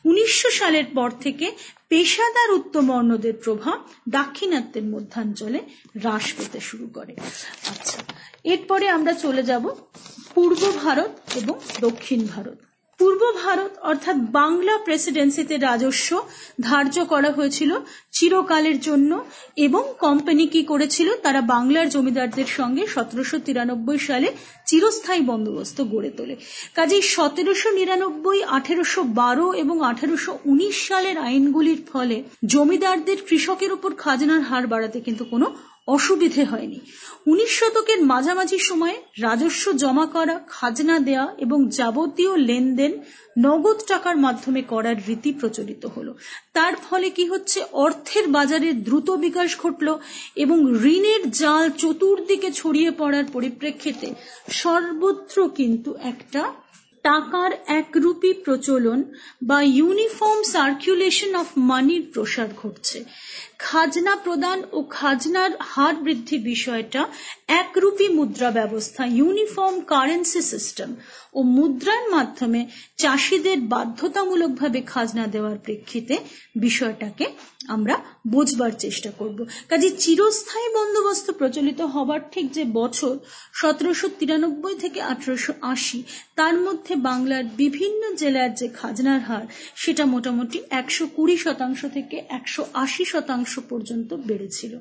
উনিশশো 0.05 0.51
সালের 0.51 0.85
পর 0.95 1.11
থেকে 1.21 1.51
পেশাদার 1.89 2.51
উত্তম 2.51 2.89
উত্তমর্ণদের 2.89 3.33
প্রভাব 3.33 3.87
দাক্ষিণাত্যের 4.09 4.83
মধ্যাঞ্চলে 4.83 5.59
হ্রাস 5.99 6.33
পেতে 6.33 6.59
শুরু 6.59 6.87
করে। 6.87 7.15
আচ্ছা 7.69 7.97
এরপরে 8.43 8.87
আমরা 8.87 9.13
চলে 9.13 9.43
যাব 9.43 9.69
পূর্ব 10.33 10.71
ভারত 10.83 11.19
এবং 11.35 11.59
দক্ষিণ 11.81 12.27
ভারত। 12.27 12.66
পূর্ব 12.99 13.21
ভারত 13.43 13.71
অর্থাৎ 13.81 14.17
বাংলা 14.31 14.73
প্রেসিডেন্সিতে 14.77 15.55
রাজস্ব 15.57 16.09
ধার্য 16.61 16.95
করা 17.05 17.29
হয়েছিল 17.31 17.71
চিরকালের 18.11 18.77
জন্য 18.79 19.11
এবং 19.57 19.83
কোম্পানি 19.99 20.43
কি 20.47 20.61
করেছিল? 20.63 21.09
তারা 21.15 21.41
বাংলার 21.53 21.87
জমিদারদের 21.89 22.49
সঙ্গে 22.57 22.83
সতেরোশো 22.87 23.37
তিরানব্বই 23.39 23.99
সালে 23.99 24.27
চিরস্থায়ী 24.65 25.21
বন্দোবস্ত 25.21 25.77
গড়ে 25.81 26.11
তোলে। 26.11 26.35
কাজেই 26.75 27.01
সতেরোশো 27.01 27.69
নিরানব্বই, 27.69 28.39
আঠেরোশো 28.57 29.01
বারো 29.03 29.47
এবং 29.53 29.75
আঠেরোশো 29.83 30.31
উনিশ 30.45 30.75
সালের 30.87 31.17
আইনগুলির 31.17 31.81
ফলে 31.91 32.17
জমিদারদের 32.45 33.19
কৃষকের 33.27 33.71
উপর 33.71 33.91
খাজনার 33.95 34.41
হার 34.41 34.65
বাড়াতে 34.67 34.97
কিন্তু 34.99 35.23
কোনো 35.25 35.47
অসুবিধে 35.87 36.43
হয়নি। 36.43 36.79
উনিশ 37.25 37.59
শতকের 37.59 38.03
মাঝামাঝি 38.03 38.59
সময়ে 38.59 38.97
রাজস্ব 39.21 39.71
জমা 39.71 40.05
করা, 40.05 40.35
খাজনা 40.47 40.99
দেয়া 40.99 41.35
এবং 41.37 41.69
যাবতীয় 41.69 42.37
লেনদেন 42.37 42.93
নগদ 43.39 43.77
টাকার 43.87 44.17
মাধ্যমে 44.17 44.61
করার 44.61 44.95
রীতি 45.07 45.31
প্রচলিত 45.33 45.85
হলো। 45.85 46.17
তার 46.53 46.73
ফলে 46.75 47.09
কি 47.09 47.25
হচ্ছে? 47.27 47.59
অর্থের 47.71 48.27
বাজারে 48.27 48.73
দ্রুত 48.73 49.11
বিকাশ 49.11 49.59
ঘটল 49.59 49.87
এবং 50.35 50.57
ঋণের 50.83 51.31
জাল 51.31 51.69
চতুর্দিকে 51.77 52.51
ছড়িয়ে 52.51 52.91
পড়ার 52.91 53.25
পরিপ্রেক্ষিতে 53.33 54.07
সর্বত্র 54.51 55.49
কিন্তু 55.49 55.95
একটা 56.03 56.53
টাকার 57.03 57.51
একরূপী 57.67 58.33
প্রচলন 58.33 59.03
বা 59.43 59.61
ইউনিফর্ম 59.61 60.43
সার্কুলেশন 60.43 61.35
অফ 61.35 61.47
মানির 61.57 62.03
প্রসার 62.13 62.47
ঘটছে। 62.63 63.03
খাজনা 63.59 64.13
প্রদান 64.15 64.59
ও 64.71 64.79
খাজনার 64.89 65.51
হার 65.61 65.95
বৃদ্ধি 65.95 66.37
বিষয়টা 66.43 67.01
একরূপী 67.47 68.07
মুদ্রা 68.09 68.49
ব্যবস্থা 68.51 69.01
ইউনিফর্ম 69.05 69.75
কারেন্সি 69.87 70.41
সিস্টেম 70.41 70.89
ও 71.33 71.39
মুদ্রার 71.43 72.03
মাধ্যমে 72.09 72.61
চাষিদের 72.97 73.59
বাধ্যতামূলকভাবে 73.67 74.79
খাজনা 74.81 75.25
দেওয়ার 75.27 75.57
প্রেক্ষিতে 75.57 76.15
বিষয়টাকে 76.55 77.25
আমরা 77.67 77.95
বোঝবার 78.27 78.73
চেষ্টা 78.77 79.11
করব। 79.11 79.37
কাজে 79.69 79.89
চিরস্থায়ী 79.97 80.67
বন্দোবস্ত 80.73 81.27
প্রচলিত 81.31 81.81
হবার 81.81 82.21
ঠিক 82.31 82.45
যে 82.51 82.63
বছর 82.73 83.13
সতেরোশো 83.53 84.07
তিরানব্বই 84.19 84.75
থেকে 84.75 84.99
আঠারোশো 85.01 85.53
আশি, 85.61 85.99
তার 86.35 86.55
মধ্যে 86.59 86.93
বাংলার 86.95 87.43
বিভিন্ন 87.57 88.01
জেলার 88.15 88.51
যে 88.53 88.67
খাজনার 88.67 89.19
হার, 89.19 89.45
সেটা 89.75 90.03
মোটামুটি 90.05 90.57
একশো 90.71 91.03
কুড়ি 91.15 91.37
শতাংশ 91.37 91.85
থেকে 91.93 92.17
একশো 92.29 92.61
আশি 92.73 93.03
শতাংশ 93.05 93.46
পর্যন্ত 93.69 94.13
বেড়েছিল। 94.13 94.73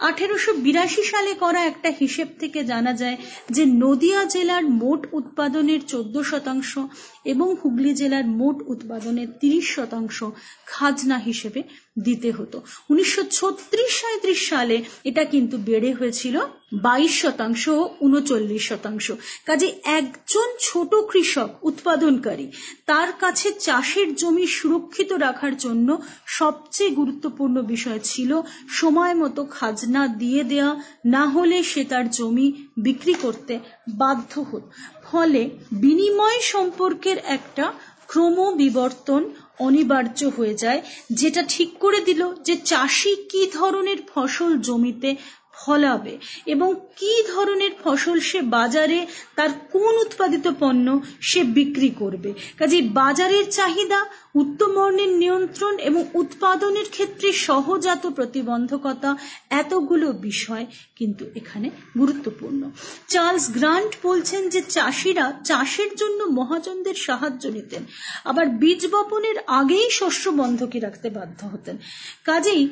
আঠেরোশো 0.00 0.52
বিরাশি 0.54 1.02
সালে 1.02 1.34
করা 1.34 1.60
একটা 1.64 1.90
হিসেব 2.00 2.28
থেকে 2.38 2.64
জানা 2.64 2.92
যায় 2.92 3.16
যে 3.50 3.64
নদিয়া 3.64 4.24
জেলার 4.24 4.64
মোট 4.64 5.06
উৎপাদনের 5.12 5.80
চোদ্দ 5.86 6.22
শতাংশ 6.22 6.78
এবং 7.24 7.56
হুগলি 7.64 7.94
জেলার 7.94 8.26
মোট 8.26 8.62
উৎপাদনের 8.66 9.28
তিরিশ 9.40 9.74
শতাংশ 9.74 10.24
খাজনা 10.66 11.18
হিসেবে 11.18 11.62
দিতে 11.98 12.30
হতো। 12.30 12.62
উনিশশো 12.90 13.22
ছত্রিশ 13.30 14.04
সালে 14.48 14.82
এটা 15.04 15.24
কিন্তু 15.24 15.56
বেড়ে 15.58 15.92
হয়েছিল 15.92 16.40
বাইশ 16.72 17.22
শতাংশ 17.22 17.68
ও 17.68 17.94
উনচল্লিশ 18.00 18.68
শতাংশ। 18.68 19.10
কাজে 19.46 19.72
একজন 19.84 20.48
ছোট 20.60 20.94
কৃষক, 20.94 21.48
উৎপাদনকারী, 21.62 22.50
তার 22.86 23.12
কাছে 23.12 23.52
চাষের 23.60 24.14
জমি 24.14 24.46
সুরক্ষিত 24.46 25.12
রাখার 25.12 25.56
জন্য 25.56 25.98
সবচেয়ে 26.26 26.90
গুরুত্বপূর্ণ 26.90 27.62
বিষয় 27.62 27.98
ছিল 28.04 28.40
সময় 28.68 29.14
মতো 29.14 29.44
খাজনা 29.44 30.08
দিয়ে 30.08 30.44
দেয়া, 30.44 30.76
না 31.04 31.26
হলে 31.26 31.62
সে 31.62 31.84
তার 31.84 32.10
জমি 32.10 32.52
বিক্রি 32.76 33.14
করতে 33.14 33.58
বাধ্য 33.88 34.40
হত। 34.40 34.62
ফলে 35.04 35.50
বিনিময় 35.72 36.40
সম্পর্কের 36.40 37.16
একটা 37.18 37.72
ক্রমবিবর্তন 38.06 39.22
অনিবার্য 39.62 40.20
হয়ে 40.36 40.54
যায় 40.54 40.80
যেটা 41.12 41.42
ঠিক 41.48 41.70
করে 41.80 42.00
দিল 42.00 42.22
যে 42.42 42.54
চাষি 42.64 43.12
কি 43.30 43.42
ধরনের 43.52 43.98
ফসল 44.10 44.50
জমিতে 44.60 45.10
ফলাবে। 45.54 46.18
এবং 46.46 46.74
কি 46.96 47.12
ধরনের 47.34 47.70
ফসল 47.84 48.20
সে 48.20 48.40
বাজারে 48.42 49.06
তার 49.36 49.50
কোন 49.72 49.94
উৎপাদিত 49.96 50.50
পণ্য 50.60 51.00
সে 51.20 51.42
বিক্রি 51.42 51.90
করবে? 51.98 52.32
কাজে 52.58 52.80
বাজারের 52.82 53.50
চাহিদা, 53.50 54.00
উত্তমর্ণের 54.34 55.08
নিয়ন্ত্রণ 55.08 55.78
এবং 55.78 56.04
উৎপাদনের 56.14 56.84
ক্ষেত্রে 56.90 57.32
সহজাত 57.32 58.06
প্রতিবন্ধকতা 58.06 59.16
এতগুলো 59.50 60.12
বিষয় 60.12 60.66
কিন্তু 60.96 61.24
এখানে 61.34 61.70
গুরুত্বপূর্ণ। 61.98 62.70
চার্লস 63.08 63.50
গ্রান্ট 63.50 63.92
বলছেন 64.02 64.48
যে 64.48 64.62
চাষিরা 64.68 65.32
চাষের 65.44 65.90
জন্য 65.96 66.24
মহাজনদের 66.24 66.94
সাহায্য 66.94 67.48
নিতেন, 67.48 67.82
আবার 68.24 68.46
বীজ 68.46 68.86
বপনের 68.86 69.34
আগেই 69.46 69.90
শস্য 69.90 70.30
বন্ধকে 70.30 70.78
রাখতে 70.80 71.10
বাধ্য 71.10 71.46
হতেন। 71.46 71.76
কাজেই 72.24 72.68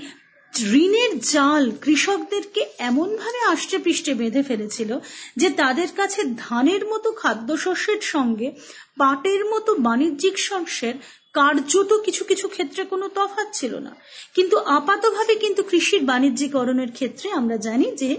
ঋণের 0.59 1.19
জাল 1.19 1.73
কৃষকদেরকে 1.83 2.67
এমনভাবে 2.79 3.39
আষ্টে 3.49 4.15
বেঁধে 4.15 4.43
ফেলেছিল 4.43 4.99
যে 5.37 5.51
তাদের 5.51 5.89
কাছে 5.97 6.25
ধানের 6.37 6.87
মতো 6.87 7.13
খাদ্যশস্যের 7.13 8.01
সঙ্গে 8.01 8.53
পাটের 8.99 9.45
মতো 9.45 9.75
বাণিজ্যিক 9.75 10.39
শস্যের 10.39 10.95
কার্যত 11.33 11.93
কিছু 12.05 12.25
কিছু 12.25 12.49
ক্ষেত্রে 12.49 12.85
কোনো 12.85 13.09
তফাৎ 13.09 13.47
ছিল 13.53 13.79
না। 13.79 13.97
কিন্তু 14.35 14.59
আপাতভাবে 14.59 15.35
কিন্তু 15.35 15.63
কৃষির 15.63 16.05
বাণিজ্যিকরণের 16.05 16.93
ক্ষেত্রে 16.93 17.31
আমরা 17.31 17.57
জানি 17.57 17.97
যে 17.97 18.17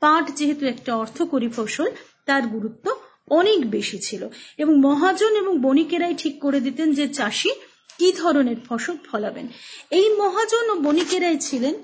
পাট 0.00 0.34
যেহেতু 0.34 0.66
একটা 0.66 0.96
অর্থকরী 0.96 1.48
ফসল, 1.48 1.90
তার 2.26 2.42
গুরুত্ব 2.42 2.96
অনেক 3.30 3.70
বেশি 3.70 3.98
ছিল। 3.98 4.28
এবং 4.58 4.80
মহাজন 4.80 5.36
এবং 5.36 5.58
বণিকেরাই 5.58 6.14
ঠিক 6.18 6.40
করে 6.40 6.60
দিতেন 6.60 6.92
যে 6.92 7.08
চাষি 7.08 7.50
কি 7.98 8.12
ধরনের 8.12 8.56
ফসল 8.68 8.96
ফলাবেন? 9.10 9.46
এই 9.90 10.06
মহাজন 10.18 10.66
ও 10.70 10.74
বণিকেরাই 10.80 11.38
ছিলেন 11.38 11.74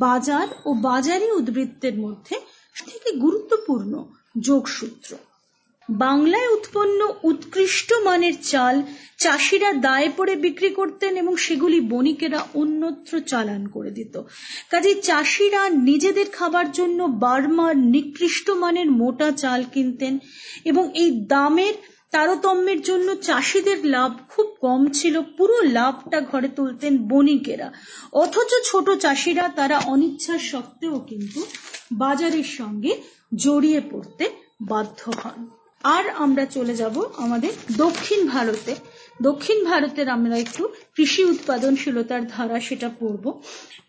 বাজার 0.00 0.48
ও 0.64 0.70
বাজারি 0.74 1.28
উদ্বৃত্তের 1.30 1.96
মধ্যে 1.98 2.36
থেকে 2.90 3.10
গুরুত্বপূর্ণ 3.18 3.92
যোগসূত্র। 4.40 5.16
বাংলায় 5.90 6.48
উৎপন্ন 6.48 7.00
উৎকৃষ্ট 7.22 7.94
মানের 8.04 8.42
চাল 8.42 8.82
চাষিরা 9.18 9.72
দায়ে 9.72 10.10
পড়ে 10.16 10.36
বিক্রি 10.36 10.70
করতেন 10.70 11.16
এবং 11.16 11.36
সেগুলি 11.36 11.80
বণিকেরা 11.80 12.40
অন্যত্র 12.54 13.20
চালান 13.20 13.66
করে 13.66 13.90
দিত। 13.90 14.14
কাজে 14.70 14.92
চাষিরা 15.02 15.62
নিজেদের 15.70 16.30
খাবার 16.30 16.72
জন্য 16.72 17.02
বার্মার 17.02 17.76
নিকৃষ্ট 17.76 18.50
মানের 18.50 18.90
মোটা 18.90 19.30
চাল 19.32 19.64
কিনতেন 19.72 20.18
এবং 20.64 20.84
এই 20.94 21.10
দামের 21.26 21.74
তারতম্যের 22.16 22.80
জন্য 22.82 23.14
চাষিদের 23.16 23.86
লাভ 23.86 24.12
খুব 24.28 24.46
কম 24.60 24.86
ছিল। 24.88 25.22
পুরো 25.36 25.62
লাভটা 25.62 26.20
ঘরে 26.20 26.48
তুলতেন 26.48 27.08
বণিকেরা। 27.08 27.72
অথচ 28.12 28.50
ছোট 28.64 28.90
চাষিরা 28.90 29.48
তারা 29.48 29.78
অনিচ্ছা 29.78 30.38
সত্ত্বেও 30.38 30.98
কিন্তু 30.98 31.46
বাজারের 31.92 32.44
সঙ্গে 32.44 32.92
জড়িয়ে 33.34 33.80
পড়তে 33.90 34.30
বাধ্য 34.60 35.12
হন। 35.22 35.48
আর 35.84 36.04
আমরা 36.08 36.44
চলে 36.46 36.76
যাব 36.76 37.04
আমাদের 37.16 37.52
দক্ষিণ 37.76 38.26
ভারতে। 38.26 38.74
দক্ষিণ 39.22 39.64
ভারতের 39.64 40.08
আমরা 40.08 40.36
একটু 40.36 40.68
কৃষি 40.94 41.24
উৎপাদনশীলতার 41.24 42.26
ধারা 42.26 42.60
সেটা 42.60 42.88
পড়ব। 43.00 43.40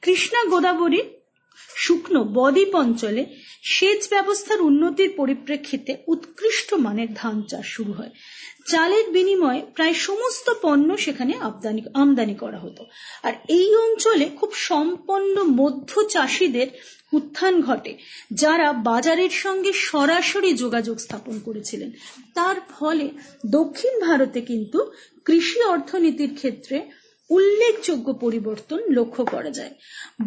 কৃষ্ণা 0.02 0.50
গোদাবরী 0.50 1.02
শুকনো 1.76 2.24
বদ্বীপ 2.24 2.76
অঞ্চলে 2.76 3.26
সেচ 3.64 4.10
ব্যবস্থার 4.10 4.62
উন্নতির 4.62 5.14
পরিপ্রেক্ষিতে 5.18 5.98
উৎকৃষ্ট 6.08 6.74
মানের 6.74 7.08
ধান 7.16 7.42
চাষ 7.42 7.66
শুরু 7.66 7.92
হয়। 7.92 8.10
চালের 8.66 9.10
বিনিময়ে 9.10 9.62
প্রায় 9.76 9.94
সমস্ত 9.94 10.52
পণ্য 10.62 10.98
সেখানে 10.98 11.34
আমদানি 11.42 11.82
আমদানি 11.94 12.36
করা 12.36 12.58
হতো। 12.58 12.86
আর 13.24 13.34
এই 13.48 13.76
অঞ্চলে 13.76 14.30
খুব 14.36 14.54
সম্পন্ন 14.54 15.44
মধ্য 15.44 16.04
চাষিদের 16.10 16.68
উত্থান 17.14 17.62
ঘটে, 17.62 17.98
যারা 18.34 18.74
বাজারের 18.74 19.30
সঙ্গে 19.30 19.74
সরাসরি 19.74 20.54
যোগাযোগ 20.54 21.00
স্থাপন 21.00 21.40
করেছিলেন। 21.40 21.92
তার 22.34 22.56
ফলে 22.80 23.10
দক্ষিণ 23.46 24.00
ভারতে 24.00 24.42
কিন্তু 24.42 24.92
কৃষি 25.26 25.64
অর্থনীতির 25.64 26.36
ক্ষেত্রে 26.36 26.92
উল্লেখযোগ্য 27.30 28.14
পরিবর্তন 28.14 28.80
লক্ষ্য 28.90 29.26
করা 29.26 29.50
যায়। 29.50 29.74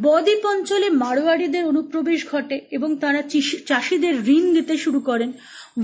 বদ্বীপ 0.02 0.46
অঞ্চলে 0.46 0.90
মারোয়ারিদের 0.90 1.64
অনুপ্রবেশ 1.64 2.26
ঘটে 2.30 2.60
এবং 2.70 2.96
তারা 2.96 3.22
চাষিদের 3.66 4.28
ঋণ 4.28 4.54
দিতে 4.54 4.76
শুরু 4.76 5.00
করেন। 5.00 5.32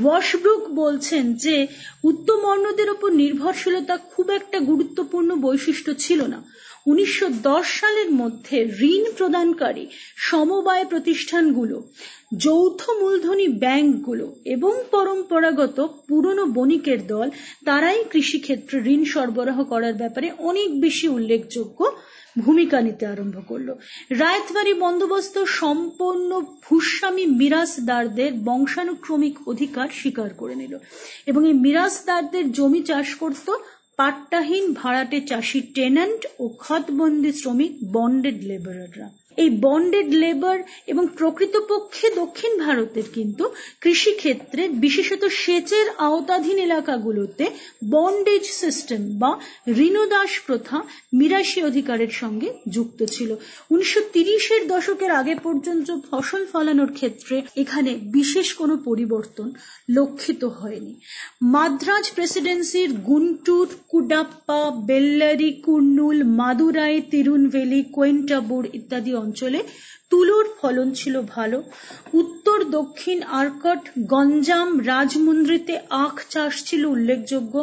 ওয়াশব্রুক 0.05 0.69
বলছেন 0.69 1.35
যে, 1.35 1.67
উত্তম 2.05 2.45
অন্যদের 2.45 2.91
উপর 2.91 3.13
নির্ভরশীলতা 3.13 3.97
খুব 3.97 4.31
একটা 4.31 4.61
গুরুত্বপূর্ণ 4.61 5.35
বৈশিষ্ট্য 5.35 5.95
ছিল 5.95 6.27
না। 6.27 6.45
উনিশশো 6.87 7.27
দশ 7.43 7.67
সালের 7.81 8.11
মধ্যে 8.13 8.57
ঋণ 8.93 9.05
প্রদানকারী 9.17 9.85
সমবায় 10.17 10.85
প্রতিষ্ঠানগুলো, 10.85 11.77
যৌথ 12.39 12.81
মূলধনী 13.01 13.47
ব্যাংকগুলো 13.63 14.27
এবং 14.45 14.73
পরম্পরাগত 14.91 15.79
পুরনো 16.09 16.45
বণিকের 16.47 17.01
দল, 17.07 17.29
তারাই 17.65 18.01
কৃষিক্ষেত্রে 18.11 18.77
ঋণ 18.95 19.03
সরবরাহ 19.05 19.59
করার 19.65 19.95
ব্যাপারে 19.95 20.29
অনেক 20.39 20.69
বেশি 20.81 21.07
উল্লেখযোগ্য 21.09 21.79
ভূমিকা 22.37 22.79
নিতে 22.81 23.05
আরম্ভ 23.07 23.37
করল। 23.47 23.69
রায়তবাড়ি 24.19 24.73
বন্দোবস্ত 24.75 25.37
সম্পূর্ণ 25.61 26.31
ভূস্বামী 26.65 27.25
মিরাসদারদের 27.41 28.31
বংশানুক্রমিক 28.45 29.35
অধিকার 29.49 29.89
স্বীকার 29.93 30.31
করে 30.35 30.55
নিল 30.55 30.75
এবং 31.27 31.43
এই 31.47 31.57
মিরাসদারদের 31.65 32.45
জমি 32.53 32.81
চাষ 32.83 33.09
করত 33.15 33.49
পাট্টাহীন 33.99 34.65
ভাড়াটে 34.73 35.19
চাষি 35.21 35.61
টেন্যান্ট 35.75 36.23
ও 36.39 36.45
খতবন্দি 36.59 37.33
শ্রমিক 37.33 37.73
বন্ডেড 37.93 38.39
লেবারাররা। 38.45 39.09
এই 39.37 39.51
বন্ডেড 39.61 40.09
লেবার 40.15 40.59
এবং 40.87 41.05
প্রকৃতপক্ষে 41.17 42.07
দক্ষিণ 42.11 42.53
ভারতের 42.59 43.07
কিন্তু 43.15 43.45
কৃষিক্ষেত্রে, 43.81 44.63
বিশেষত 44.69 45.23
সেচের 45.43 45.87
আওতাধীন 45.99 46.59
এলাকাগুলোতে 46.59 47.45
বন্ডেজ 47.91 48.45
সিস্টেম 48.53 49.03
বা 49.19 49.31
ঋণদাস 49.79 50.33
প্রথা 50.47 50.79
মিরাশি 51.13 51.61
অধিকারের 51.63 52.13
সঙ্গে 52.13 52.49
যুক্ত 52.69 53.01
ছিল। 53.05 53.31
উনিশশো 53.71 54.01
তিরিশের 54.13 54.63
দশকের 54.69 55.11
আগে 55.11 55.35
পর্যন্ত 55.43 55.89
ফসল 56.11 56.43
ফলানোর 56.53 56.91
ক্ষেত্রে 56.93 57.43
এখানে 57.57 57.91
বিশেষ 58.13 58.55
কোনো 58.55 58.75
পরিবর্তন 58.85 59.49
লক্ষিত 59.89 60.43
হয়নি। 60.45 60.93
মাদ্রাজ 61.43 62.07
প্রেসিডেন্সির 62.11 62.91
গুন্টুর, 62.93 63.69
কুডাপ্পা, 63.89 64.71
বেল্লারি, 64.87 65.51
কুর্নুল, 65.63 66.19
মাদুরাই, 66.25 66.97
তিরুনভেলি, 67.11 67.81
কোয়েন্টাবুর 67.93 68.65
ইত্যাদি 68.73 69.13
অঞ্চলে 69.27 69.61
তুলোর 70.11 70.47
ফলন 70.61 70.89
ছিল 70.95 71.15
ভালো। 71.37 71.59
উত্তর 72.15 72.59
দক্ষিণ 72.71 73.19
আরকট 73.39 73.83
গঞ্জাম 74.13 74.69
রাজমুন্দ্রিতে 74.87 75.75
আখ 76.05 76.17
চাষ 76.31 76.55
ছিল 76.65 76.83
উল্লেখযোগ্য। 76.87 77.55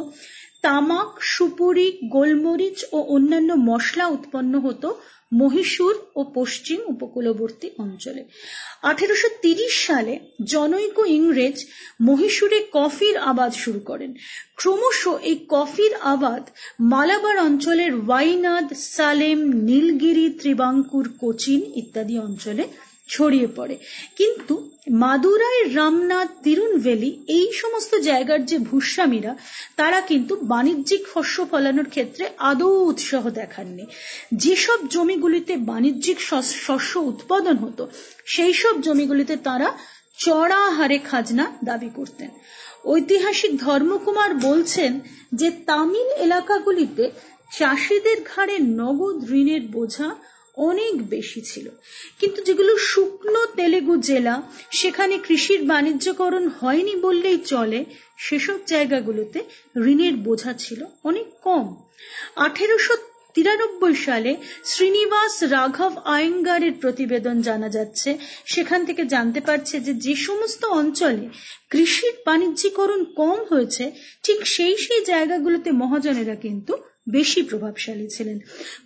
তামাক, 0.64 1.10
সুপুরি, 1.24 1.88
গোলমরিচ 2.06 2.80
ও 2.92 2.98
অন্যান্য 3.16 3.50
মশলা 3.70 4.06
উৎপন্ন 4.08 4.54
হতো 4.60 4.90
মহীশূর 5.32 5.96
ও 6.16 6.22
পশ্চিম 6.34 6.80
উপকূলবর্তী 6.88 7.68
অঞ্চলে। 7.78 8.22
আঠেরোশো 8.82 9.28
সালে 9.86 10.14
জনৈক 10.46 10.98
ইংরেজ 11.08 11.58
মহীশূরে 12.02 12.60
কফির 12.72 13.16
আবাদ 13.18 13.52
শুরু 13.54 13.80
করেন। 13.80 14.12
ক্রমশ 14.56 15.02
এই 15.22 15.38
কফির 15.50 15.94
আবাদ 16.06 16.44
মালাবার 16.80 17.38
অঞ্চলের 17.38 17.92
ওয়াইনাদ, 18.08 18.68
সালেম, 18.74 19.40
নীলগিরি, 19.64 20.28
ত্রিবাঙ্কুর, 20.40 21.06
কোচিন 21.20 21.62
ইত্যাদি 21.76 22.16
অঞ্চলে 22.20 22.64
ছড়িয়ে 23.08 23.48
পড়ে। 23.56 23.78
কিন্তু 24.16 24.70
মাদুরাই, 24.92 25.70
রামনাথ, 25.74 26.30
তিরুনভেলি 26.44 27.26
এই 27.28 27.52
সমস্ত 27.54 27.96
জায়গার 27.96 28.46
যে 28.46 28.58
ভূস্বামীরা, 28.58 29.36
তারা 29.76 30.02
কিন্তু 30.02 30.36
বাণিজ্যিক 30.36 31.06
শস্য 31.14 31.46
ফলানোর 31.52 31.90
ক্ষেত্রে 31.90 32.30
আদৌ 32.38 32.70
উৎসাহ 32.70 33.30
দেখাননি। 33.30 33.86
যেসব 34.34 34.88
জমিগুলিতে 34.88 35.58
বাণিজ্যিক 35.58 36.22
শস্য 36.52 37.00
উৎপাদন 37.00 37.58
হতো 37.58 37.90
সেই 38.26 38.54
সব 38.54 38.82
জমিগুলিতে 38.82 39.36
তারা 39.36 39.78
চড়া 40.18 40.70
হারে 40.70 40.98
খাজনা 40.98 41.52
দাবি 41.64 41.90
করতেন। 41.96 42.30
ঐতিহাসিক 42.86 43.58
ধর্মকুমার 43.58 44.34
বলছেন 44.34 45.00
যে, 45.36 45.52
তামিল 45.52 46.08
এলাকাগুলিতে 46.08 47.12
চাষিদের 47.58 48.18
ঘাড়ে 48.36 48.60
নগদ 48.60 49.32
ঋণের 49.32 49.62
বোঝা 49.62 50.16
অনেক 50.58 51.10
বেশি 51.10 51.42
ছিল। 51.42 51.70
কিন্তু 52.20 52.42
যেগুলো 52.42 52.78
শুকনো 52.78 53.46
তেলেগু 53.56 53.98
জেলা, 53.98 54.42
সেখানে 54.72 55.18
কৃষির 55.18 55.62
বাণিজ্যকরণ 55.64 56.48
হয়নি 56.48 56.96
বললেই 56.96 57.38
চলে, 57.38 57.86
সেসব 58.18 58.60
জায়গাগুলোতে 58.68 59.40
ঋণের 59.78 60.14
বোঝা 60.14 60.54
ছিল 60.54 60.86
অনেক 61.04 61.26
কম। 61.42 61.76
আঠেরোশো 62.36 62.94
তিরানব্বই 63.34 63.96
সালে 63.96 64.38
শ্রীনিবাস 64.66 65.44
রাঘব 65.44 65.94
আয়েঙ্গারের 66.06 66.72
প্রতিবেদন 66.82 67.42
জানা 67.42 67.70
যাচ্ছে। 67.70 68.18
সেখান 68.46 68.86
থেকে 68.86 69.06
জানতে 69.06 69.40
পারছে 69.40 69.80
যে 69.80 69.94
যে 69.94 70.16
সমস্ত 70.16 70.66
অঞ্চলে 70.66 71.30
কৃষির 71.70 72.14
বাণিজ্যিকরণ 72.26 73.04
কম 73.04 73.46
হয়েছে, 73.50 73.92
ঠিক 74.24 74.48
সেই 74.48 74.78
সেই 74.78 75.06
জায়গাগুলোতে 75.06 75.72
মহাজনেরা 75.72 76.36
কিন্তু 76.36 76.78
বেশি 77.08 77.42
প্রভাবশালী 77.42 78.08
ছিলেন। 78.08 78.40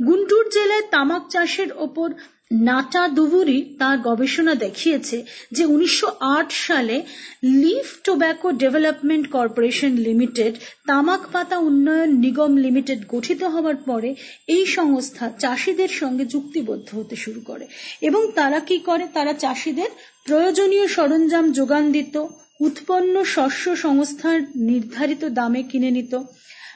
গুন্টুর 0.08 0.46
জেলায় 0.50 0.82
তামাক 0.92 1.24
চাষের 1.30 1.68
ওপর 1.78 2.10
নাটা 2.52 3.08
দুবুরি 3.08 3.76
তার 3.80 3.98
গবেষণা 3.98 4.56
দেখিয়েছে 4.56 5.26
যে 5.52 5.66
উনিশশো 5.66 6.08
আট 6.20 6.52
সালে 6.52 7.02
leaf 7.44 8.04
tobacco 8.04 8.52
development 8.52 9.30
corporation 9.30 9.92
limited 9.98 10.56
তামাক 10.88 11.20
পাতা 11.32 11.58
উন্নয়ন 11.58 12.10
নিগম 12.10 12.56
লিমিটেড 12.56 13.00
গঠিত 13.08 13.44
হওয়ার 13.44 13.76
পরে 13.76 14.16
এই 14.48 14.66
সংস্থা 14.66 15.32
চাষিদের 15.40 15.88
সঙ্গে 15.88 16.26
চুক্তিবদ্ধ 16.26 16.96
হতে 16.96 17.16
শুরু 17.16 17.42
করে 17.42 17.68
এবং 18.02 18.32
তারা 18.36 18.60
কি 18.60 18.78
করে? 18.80 19.08
তারা 19.14 19.34
চাষিদের 19.34 19.90
প্রয়োজনীয় 20.26 20.88
সরঞ্জাম 20.88 21.52
যোগান 21.52 21.92
দিত, 21.92 22.26
উৎপন্ন 22.60 23.24
শস্য 23.24 23.76
সংস্থার 23.76 24.42
নির্ধারিত 24.56 25.26
দামে 25.26 25.64
কিনে 25.64 25.92
নিত 25.92 26.24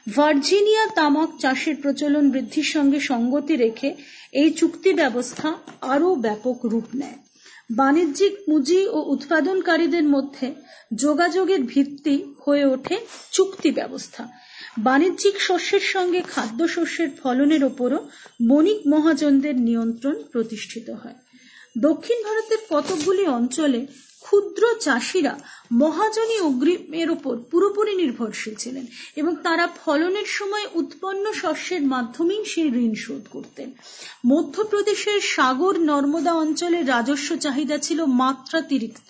ভার্জিনিয়া 0.07 0.85
তামাক 0.95 1.29
চাষের 1.39 1.75
প্রচলন 1.75 2.31
বৃদ্ধির 2.31 2.63
সঙ্গে 2.63 2.99
সঙ্গতি 2.99 3.55
রেখে 3.55 3.95
এই 4.33 4.53
চুক্তি 4.53 4.93
ব্যবস্থা 4.93 5.55
আরও 5.81 6.15
ব্যাপক 6.15 6.65
রূপ 6.65 6.83
নেয়। 6.95 7.17
বাণিজ্যিক 7.69 8.33
পুঁজি 8.45 8.87
ও 8.87 9.01
উৎপাদনকারীদের 9.01 10.03
মধ্যে 10.03 10.53
যোগাযোগের 10.95 11.63
ভিত্তি 11.63 12.23
হয়ে 12.45 12.65
ওঠে 12.65 12.97
চুক্তি 13.31 13.71
ব্যবস্থা। 13.71 14.27
বাণিজ্যিক 14.77 15.41
শস্যের 15.41 15.79
সঙ্গে 15.79 16.21
খাদ্যশস্যের 16.21 17.09
ফলনের 17.23 17.63
ওপরও 17.63 18.09
বণিক 18.47 18.87
মহাজনদের 18.87 19.55
নিয়ন্ত্রণ 19.55 20.23
প্রতিষ্ঠিত 20.31 20.89
হয়। 20.89 21.15
দক্ষিণ 21.77 22.23
ভারতের 22.23 22.57
কতকগুলি 22.69 23.27
অঞ্চলে 23.27 23.87
ক্ষুদ্র 24.21 24.63
চাষিরা 24.79 25.33
মহাজনী 25.73 26.37
অগ্রিমের 26.39 27.09
ওপর 27.11 27.35
পুরোপুরি 27.51 27.93
নির্ভরশীল 27.95 28.55
ছিলেন 28.55 28.85
এবং 29.15 29.35
তারা 29.43 29.65
ফলনের 29.85 30.27
সময় 30.29 30.67
উৎপন্ন 30.73 31.25
শস্যের 31.33 31.83
মাধ্যমেই 31.83 32.45
সেই 32.45 32.69
ঋণ 32.75 32.93
শোধ 32.95 33.23
করতেন। 33.31 33.69
মধ্যপ্রদেশের 34.27 35.19
সাগর 35.21 35.75
নর্মদা 35.79 36.33
অঞ্চলের 36.33 36.87
রাজস্ব 36.87 37.29
চাহিদা 37.35 37.77
ছিল 37.77 37.99
মাত্রাতিরিক্ত। 38.05 39.09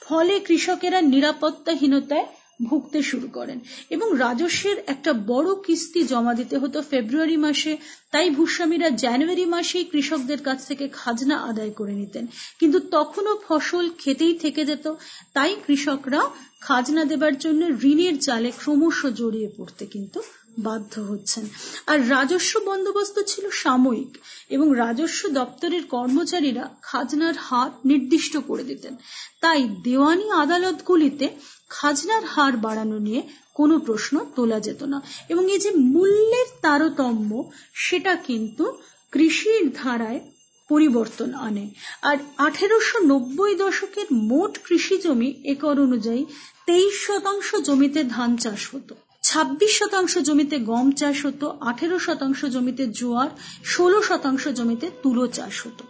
ফলে 0.00 0.34
কৃষকেরা 0.40 1.00
নিরাপত্তাহীনতায় 1.00 2.26
ভুগতে 2.64 3.02
শুরু 3.02 3.28
করেন। 3.28 3.60
এবং 3.90 4.18
রাজস্বের 4.18 4.76
একটা 4.86 5.12
বড় 5.12 5.54
কিস্তি 5.66 6.04
জমা 6.04 6.34
দিতে 6.34 6.58
হতো 6.58 6.82
ফেব্রুয়ারি 6.82 7.36
মাসে, 7.36 7.76
তাই 8.10 8.30
ভূস্বামীরা 8.30 8.90
জানুয়ারি 8.90 9.44
মাসেই 9.44 9.84
কৃষকদের 9.84 10.42
কাছ 10.42 10.66
থেকে 10.66 10.88
খাজনা 10.88 11.36
আদায় 11.38 11.70
করে 11.70 11.92
নিতেন। 11.92 12.26
কিন্তু 12.58 12.80
তখনও 12.90 13.38
ফসল 13.48 13.90
খেতেই 13.98 14.38
থেকে 14.38 14.64
যেত, 14.64 14.94
তাই 15.32 15.56
কৃষকরা 15.66 16.22
খাজনা 16.60 17.04
দেবার 17.04 17.38
জন্য 17.38 17.66
ঋণের 17.82 18.18
জালে 18.18 18.50
ক্রমশ 18.50 19.06
জড়িয়ে 19.06 19.50
পড়তে 19.56 19.86
কিন্তু 19.86 20.22
বাধ্য 20.58 21.00
হচ্ছেন। 21.00 21.48
আর 21.86 22.10
রাজস্ব 22.10 22.60
বন্দোবস্ত 22.60 23.20
ছিল 23.26 23.50
সাময়িক, 23.50 24.18
এবং 24.50 24.76
রাজস্ব 24.76 25.28
দপ্তরের 25.28 25.82
কর্মচারীরা 25.84 26.76
খাজনার 26.82 27.34
হার 27.36 27.70
নির্দিষ্ট 27.84 28.36
করে 28.36 28.64
দিতেন। 28.64 28.96
তাই 29.40 29.68
দেওয়ানি 29.84 30.30
আদালতগুলিতে 30.30 31.28
খাজনার 31.70 32.24
হার 32.24 32.56
বাড়ানো 32.56 32.98
নিয়ে 32.98 33.22
কোনো 33.54 33.78
প্রশ্ন 33.78 34.20
তোলা 34.36 34.60
যেত 34.60 34.82
না। 34.82 35.02
এবং 35.28 35.52
এই 35.52 35.58
যে 35.58 35.70
মূল্যের 35.70 36.46
তারতম্য, 36.62 37.50
সেটা 37.74 38.16
কিন্তু 38.16 38.78
কৃষির 39.12 39.72
ধারায় 39.82 40.20
পরিবর্তন 40.68 41.34
আনে। 41.34 41.70
আর 42.02 42.16
আঠেরোশো 42.38 42.98
নব্বই 42.98 43.54
দশকের 43.54 44.06
মোট 44.12 44.58
কৃষি 44.64 44.98
জমি 44.98 45.34
একর 45.44 45.80
অনুযায়ী 45.80 46.24
তেইশ 46.66 47.06
শতাংশ 47.06 47.54
জমিতে 47.54 48.04
ধান 48.04 48.36
চাষ 48.36 48.74
হতো। 48.74 48.94
ছাব্বিশ 49.22 49.78
শতাংশ 49.78 50.18
জমিতে 50.18 50.58
গম 50.58 50.90
চাষ 50.90 51.26
হতো, 51.26 51.58
আঠেরো 51.60 51.98
শতাংশ 51.98 52.44
জমিতে 52.44 52.86
জোয়ার, 52.86 53.28
ষোলো 53.64 54.02
শতাংশ 54.02 54.48
জমিতে 54.48 54.90
তুলো 55.02 55.26
চাষ 55.26 55.66
হতো। 55.66 55.84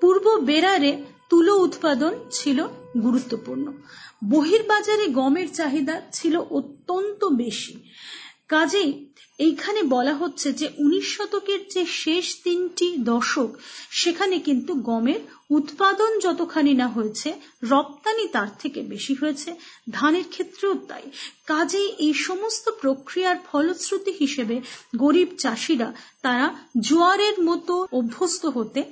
পূর্ব 0.00 0.36
বেরারে 0.36 1.02
তুলো 1.28 1.56
উৎপাদন 1.56 2.12
ছিল 2.30 2.66
গুরুত্বপূর্ণ। 3.02 3.72
বহির্বাজারে 4.30 5.06
গমের 5.06 5.54
চাহিদা 5.54 6.00
ছিল 6.12 6.36
অত্যন্ত 6.36 7.24
বেশি। 7.24 7.76
কাজেই 8.48 9.08
এইখানে 9.38 9.82
বলা 9.82 10.14
হচ্ছে 10.14 10.52
যে, 10.52 10.68
উনিশ 10.78 11.16
শতকের 11.16 11.58
যে 11.74 11.86
শেষ 11.86 12.36
তিনটি 12.44 12.96
দশক, 12.98 13.48
সেখানে 13.90 14.38
কিন্তু 14.38 14.74
গমের 14.74 15.20
উৎপাদন 15.50 16.18
যতখানি 16.18 16.74
না 16.74 16.88
হয়েছে, 16.88 17.34
রপ্তানি 17.62 18.28
তার 18.28 18.48
থেকে 18.58 18.80
বেশি 18.80 19.14
হয়েছে। 19.14 19.54
ধানের 19.90 20.24
ক্ষেত্রেও 20.30 20.74
তাই। 20.74 21.02
কাজেই 21.46 21.88
এই 21.98 22.14
সমস্ত 22.14 22.68
প্রক্রিয়ার 22.68 23.36
ফলশ্রুতি 23.52 24.10
হিসেবে 24.10 24.60
গরিব 24.96 25.28
চাষিরা 25.38 25.94
তারা 26.22 26.54
জোয়ারের 26.80 27.40
মতো 27.40 27.86
অভ্যস্ত 27.92 28.46
হতে 28.46 28.84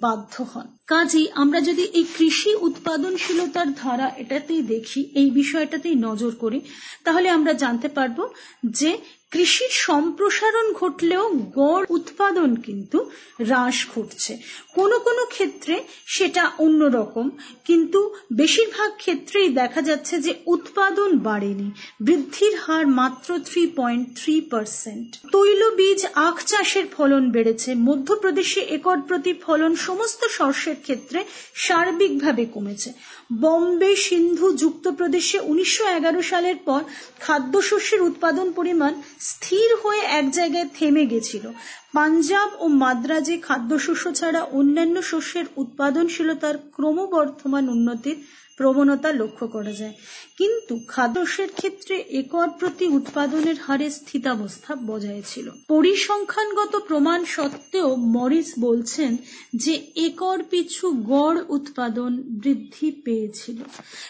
বাধ্য 0.00 0.42
হন। 0.42 0.66
কাজেই 0.86 1.26
আমরা 1.34 1.60
যদি 1.60 1.82
এই 1.82 2.04
কৃষি 2.18 2.54
উৎপাদনশীলতার 2.54 3.74
ধারা 3.74 4.08
এটাতেই 4.16 4.62
দেখি, 4.62 5.10
এই 5.14 5.30
বিষয়টাতেই 5.30 5.94
নজর 5.94 6.32
করি, 6.38 6.60
তাহলে 7.04 7.28
আমরা 7.28 7.52
জানতে 7.52 7.88
পারব 7.88 8.28
যে 8.70 8.98
কৃষির 9.32 9.72
সম্প্রসারণ 9.72 10.72
ঘটলেও 10.72 11.28
গড় 11.28 11.84
উৎপাদন 11.88 12.56
কিন্তু 12.56 12.98
হ্রাস 13.40 13.86
ঘটছে। 13.94 14.38
কোনো 14.74 14.98
কোনো 14.98 15.26
ক্ষেত্রে 15.26 15.82
সেটা 16.06 16.50
অন্যরকম 16.58 17.30
কিন্তু 17.64 18.14
বেশিরভাগ 18.32 18.90
ক্ষেত্রেই 18.96 19.48
দেখা 19.48 19.82
যাচ্ছে 19.82 20.18
যে 20.18 20.34
উৎপাদন 20.46 21.18
বাড়েনি। 21.18 21.70
বৃদ্ধির 22.00 22.54
হার 22.56 22.86
মাত্র 22.86 23.38
থ্রি 23.44 23.66
পয়েন্ট 23.76 24.08
থ্রি 24.16 24.40
পার্সেন্ট 24.40 25.16
তৈলবীজ, 25.32 26.06
আখ 26.14 26.44
চাষের 26.44 26.84
ফলন 26.96 27.30
বেড়েছে। 27.30 27.74
মধ্যপ্রদেশে 27.74 28.60
একর 28.60 28.98
প্রতি 29.00 29.32
ফলন 29.42 29.74
সমস্ত 29.74 30.24
শস্যের 30.24 30.74
ক্ষেত্রে 30.82 31.24
সার্বিকভাবে 31.54 32.44
কমেছে। 32.44 32.92
বম্বে 33.40 33.92
সিন্ধু 33.96 34.46
যুক্ত 34.52 34.84
প্রদেশে 34.88 35.38
উনিশশো 35.40 35.84
এগারো 35.88 36.20
সালের 36.22 36.56
পর 36.64 36.80
খাদ্যশস্যের 37.20 38.00
উৎপাদন 38.02 38.46
পরিমাণ 38.52 38.92
স্থির 39.20 39.68
হয়ে 39.82 40.02
এক 40.10 40.26
জায়গায় 40.30 40.68
থেমে 40.74 41.04
গেছিল। 41.06 41.44
পাঞ্জাব 41.92 42.50
ও 42.60 42.68
মাদ্রাজে 42.68 43.36
খাদ্যশস্য 43.38 44.04
ছাড়া 44.14 44.40
অন্যান্য 44.52 45.02
শস্যের 45.02 45.46
উৎপাদনশীলতার 45.56 46.56
ক্রমবর্ধমান 46.76 47.68
উন্নতির 47.68 48.16
প্রবণতা 48.56 49.12
লক্ষ্য 49.12 49.46
করা 49.48 49.72
যায়। 49.72 49.94
কিন্তু 50.38 50.80
খাদ্যশস্যের 50.88 51.48
ক্ষেত্রে 51.56 51.94
একর 52.10 52.48
প্রতি 52.58 52.86
উৎপাদনের 52.86 53.54
হারে 53.66 53.90
স্থিতাবস্থা 53.90 54.76
বজায় 54.86 55.22
ছিল। 55.26 55.50
পরিসংখ্যানগত 55.68 56.76
প্রমাণ 56.76 57.24
সত্ত্বেও 57.24 57.96
মরিস 57.96 58.52
বলছেন 58.60 59.16
যে 59.56 59.74
একর 59.96 60.42
পিছু 60.50 60.90
গড় 60.90 61.38
উৎপাদন 61.48 62.22
বৃদ্ধি 62.22 62.90
পেয়েছিল। 62.90 63.56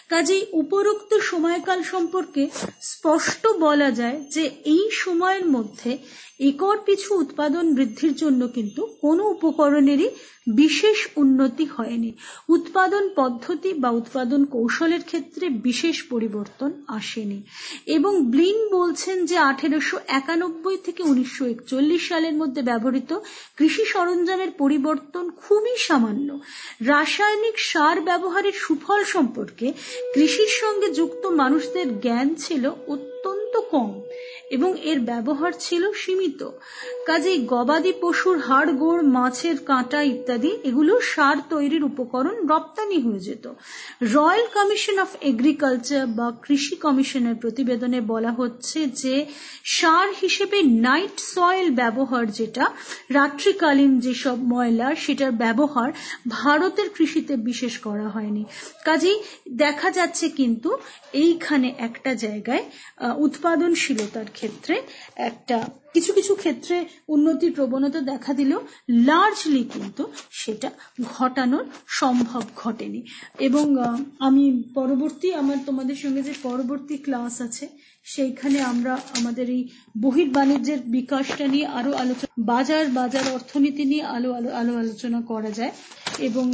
কাজেই 0.09 0.45
উপরোক্ত 0.53 1.17
সময়কাল 1.17 1.83
সম্পর্কে 1.83 2.49
স্পষ্ট 2.81 3.47
বলা 3.47 3.91
যায় 3.91 4.19
যে 4.19 4.43
এই 4.65 4.89
সময়ের 4.91 5.45
মধ্যে 5.45 5.97
একর 6.39 6.77
পিছু 6.85 7.15
উৎপাদন 7.15 7.75
বৃদ্ধির 7.75 8.13
জন্য 8.13 8.47
কিন্তু 8.47 8.85
কোনো 9.01 9.29
উপকরণেরই 9.29 10.09
বিশেষ 10.47 11.07
উন্নতি 11.15 11.65
হয়নি। 11.65 12.13
উৎপাদন 12.49 13.09
পদ্ধতি 13.15 13.73
বা 13.73 13.89
উৎপাদন 13.89 14.45
কৌশলের 14.45 15.03
ক্ষেত্রে 15.03 15.49
বিশেষ 15.49 16.03
পরিবর্তন 16.03 16.71
আসেনি। 16.87 17.43
এবং 17.85 18.25
ব্লিন 18.25 18.69
বলছেন 18.73 19.25
যে 19.25 19.37
আঠেরোশো 19.37 19.99
একানব্বই 20.07 20.77
থেকে 20.85 21.03
উনিশশো 21.03 21.45
একচল্লিশ 21.45 22.07
সালের 22.07 22.33
মধ্যে 22.33 22.61
ব্যবহৃত 22.61 23.19
কৃষি 23.57 23.85
সরঞ্জামের 23.85 24.51
পরিবর্তন 24.51 25.29
খুবই 25.29 25.77
সামান্য। 25.77 26.39
রাসায়নিক 26.81 27.59
সার 27.59 28.01
ব্যবহারের 28.01 28.53
সুফল 28.55 29.03
সম্পর্কে 29.03 29.73
কৃষির 30.13 30.47
সঙ্গে 30.47 30.93
যুক্ত 30.93 31.25
মানুষদের 31.25 31.99
জ্ঞান 31.99 32.35
ছিল 32.35 32.69
অত্যন্ত 32.87 33.59
কম। 33.59 34.02
এবং 34.51 34.79
এর 34.81 34.99
ব্যবহার 34.99 35.51
ছিল 35.59 35.91
সীমিত। 35.91 36.49
কাজেই 37.05 37.45
গবাদি 37.45 37.93
পশুর 38.01 38.37
হাড়, 38.39 38.73
গোড়, 38.73 39.01
মাছের 39.01 39.57
কাঁটা 39.57 40.01
ইত্যাদি, 40.01 40.51
এগুলো 40.63 41.01
সার 41.01 41.37
তৈরির 41.49 41.83
উপকরণ 41.83 42.47
রপ্তানি 42.47 43.01
হয়ে 43.01 43.19
যেত। 43.19 43.47
রয়্যাল 44.01 44.47
কমিশন 44.53 44.99
অফ 44.99 45.07
এগ্রিকালচার 45.21 46.07
বা 46.07 46.33
কৃষি 46.41 46.75
কমিশনের 46.75 47.35
প্রতিবেদনে 47.35 48.01
বলা 48.01 48.31
হচ্ছে 48.31 48.85
যে, 48.85 49.25
সার 49.63 50.09
হিসেবে 50.21 50.61
নাইট 50.61 51.19
সয়েল 51.19 51.75
ব্যবহার 51.75 52.31
যেটা, 52.31 52.69
রাত্রিকালীন 53.09 53.99
যেসব 53.99 54.37
ময়লা, 54.43 54.95
সেটার 54.95 55.31
ব্যবহার 55.31 55.91
ভারতের 56.27 56.89
কৃষিতে 56.89 57.35
বিশেষ 57.35 57.77
করা 57.77 58.07
হয়নি। 58.09 58.45
কাজেই 58.85 59.23
দেখা 59.51 59.91
যাচ্ছে 59.91 60.29
কিন্তু 60.29 60.77
এইখানে 61.13 61.73
একটা 61.77 62.13
জায়গায় 62.13 62.63
উৎপাদনশীলতার 63.17 64.25
ক্ষেত্রে 64.37 64.75
একটা, 65.29 65.57
কিছু 65.95 66.11
কিছু 66.17 66.33
ক্ষেত্রে 66.35 66.75
উন্নতির 67.13 67.51
প্রবণতা 67.57 67.99
দেখা 68.11 68.31
দিলেও 68.39 68.61
লার্জলি 69.07 69.63
কিন্তু 69.73 70.03
সেটা 70.41 70.69
ঘটানোর 71.15 71.65
সম্ভব 71.99 72.43
ঘটেনি। 72.63 72.99
এবং 73.47 73.65
আমি 74.27 74.43
পরবর্তী 74.79 75.27
আমার 75.41 75.57
তোমাদের 75.65 75.97
সঙ্গে 76.03 76.21
যে 76.27 76.33
পরবর্তী 76.47 76.95
ক্লাস 77.05 77.35
আছে, 77.47 77.65
সেইখানে 78.05 78.57
আমরা 78.71 78.93
আমাদের 79.17 79.47
এই 79.55 79.61
বহির 80.01 80.29
বাণিজ্যের 80.37 80.79
বিকাশটা 80.95 81.45
নিয়ে 81.53 81.67
আরও 81.79 81.91
আলোচনা 82.03 82.33
বাজার 82.51 82.85
বাজার 82.99 83.25
অর্থনীতি 83.35 83.83
নিয়ে 83.91 84.03
আলো 84.15 84.29
আলো 84.37 84.49
আলো 84.59 84.73
আলোচনা 84.83 85.19
করা 85.31 85.51
যায়। 85.59 85.73
এবং 86.19 86.53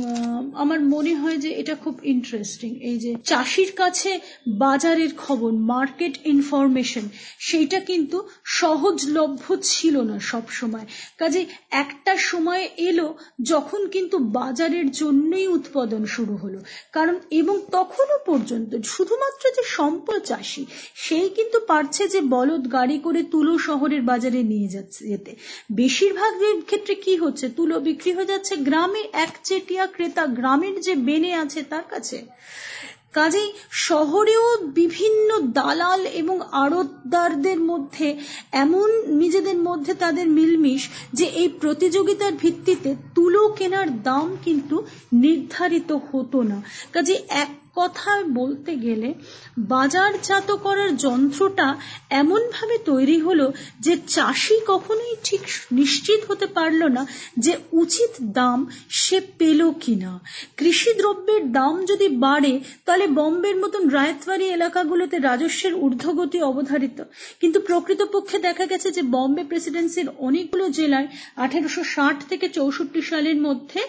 আমার 0.56 0.82
মনে 0.82 1.16
হয় 1.16 1.38
যে 1.38 1.50
এটা 1.50 1.76
খুব 1.76 2.00
ইন্টারেস্টিং 2.04 2.80
এই 2.80 3.00
যে 3.00 3.16
চাষির 3.24 3.72
কাছে 3.76 4.20
বাজারের 4.48 5.10
খবর 5.18 5.52
মার্কেট 5.52 6.18
ইনফরমেশন 6.26 7.02
সেইটা 7.40 7.80
কিন্তু 7.80 8.28
সহজলভ্য 8.44 9.58
ছিল 9.62 10.02
না 10.02 10.20
সব 10.20 10.42
সময় 10.50 10.86
কাজে 11.18 11.46
একটা 11.72 12.18
সময় 12.18 12.70
এলো 12.78 13.18
যখন 13.42 13.88
কিন্তু 13.88 14.18
বাজারের 14.18 14.92
জন্যই 14.92 15.48
উৎপাদন 15.48 16.06
শুরু 16.06 16.36
হলো। 16.36 16.60
কারণ, 16.94 17.20
এবং 17.32 17.60
তখনও 17.72 18.18
পর্যন্ত 18.26 18.76
শুধুমাত্র 18.86 19.50
যে 19.50 19.62
সম্পদ 19.66 20.22
চাষি, 20.22 20.66
সেই 20.96 21.30
কিন্তু 21.30 21.60
পারছে 21.68 22.08
যে 22.08 22.22
বলদ 22.22 22.72
গাড়ি 22.72 23.00
করে 23.00 23.24
তুলো 23.24 23.58
শহরের 23.58 24.02
বাজারে 24.02 24.44
নিয়ে 24.44 24.68
যাচ্ছে 24.68 25.08
যেতে। 25.08 25.36
বেশিরভাগ 25.72 26.62
ক্ষেত্রে 26.66 26.96
কি 26.96 27.16
হচ্ছে? 27.16 27.50
তুলো 27.50 27.80
বিক্রি 27.80 28.12
হয়ে 28.12 28.26
যাচ্ছে 28.26 28.56
গ্রামে 28.56 29.04
একচেটিয়া 29.50 29.86
ক্রেতা 29.88 30.26
গ্রামের 30.38 30.76
যে 30.82 30.94
বেনে 31.08 31.32
আছে 31.36 31.60
তার 31.64 31.86
কাছে। 31.90 32.18
কাজেই 33.14 33.50
শহরেও 33.88 34.46
বিভিন্ন 34.80 35.30
দালাল 35.58 36.02
এবং 36.22 36.38
আড়তদারদের 36.64 37.60
মধ্যে 37.62 38.08
এমন 38.64 38.90
নিজেদের 39.22 39.58
মধ্যে 39.60 39.94
তাদের 39.94 40.28
মিলমিশ 40.30 40.84
যে 41.14 41.26
এই 41.42 41.50
প্রতিযোগিতার 41.62 42.34
ভিত্তিতে 42.34 42.90
তুলো 43.16 43.42
কেনার 43.58 43.90
দাম 44.04 44.28
কিন্তু 44.46 44.76
নির্ধারিত 45.24 45.92
হতো 46.10 46.40
না। 46.42 46.58
কাজে 46.94 47.16
এক 47.44 47.52
কথায় 47.80 48.24
বলতে 48.40 48.72
গেলে 48.76 49.10
বাজারজাত 49.74 50.50
করার 50.66 50.92
যন্ত্রটা 50.98 51.68
এমনভাবে 52.22 52.76
তৈরি 52.86 53.18
হলো 53.22 53.46
যে 53.80 53.94
চাষি 54.08 54.58
কখনোই 54.68 55.16
ঠিক 55.24 55.44
নিশ্চিত 55.72 56.22
হতে 56.30 56.48
পারল 56.48 56.82
না 56.88 57.04
যে 57.38 57.54
উচিত 57.74 58.12
দাম 58.34 58.60
সে 59.02 59.18
পেল 59.38 59.60
কিনা। 59.80 60.12
কৃষি 60.58 60.92
দ্রব্যের 60.94 61.44
দাম 61.52 61.74
যদি 61.86 62.08
বাড়ে, 62.26 62.54
তাহলে 62.86 63.06
বম্বের 63.08 63.56
মতন 63.56 63.84
রায়তবাড়ি 63.90 64.46
এলাকাগুলোতে 64.50 65.16
রাজস্বের 65.20 65.74
ঊর্ধ্বগতি 65.76 66.40
অবধারিত। 66.42 67.00
কিন্তু 67.42 67.58
প্রকৃতপক্ষে 67.60 68.38
দেখা 68.40 68.66
গেছে 68.66 68.88
যে 68.92 69.02
বম্বে 69.14 69.44
প্রেসিডেন্সির 69.44 70.08
অনেকগুলো 70.20 70.66
জেলায় 70.70 71.08
আঠেরোশো 71.36 71.84
থেকে 72.30 72.46
চৌষট্টি 72.50 73.02
সালের 73.02 73.38
মধ্যে 73.42 73.82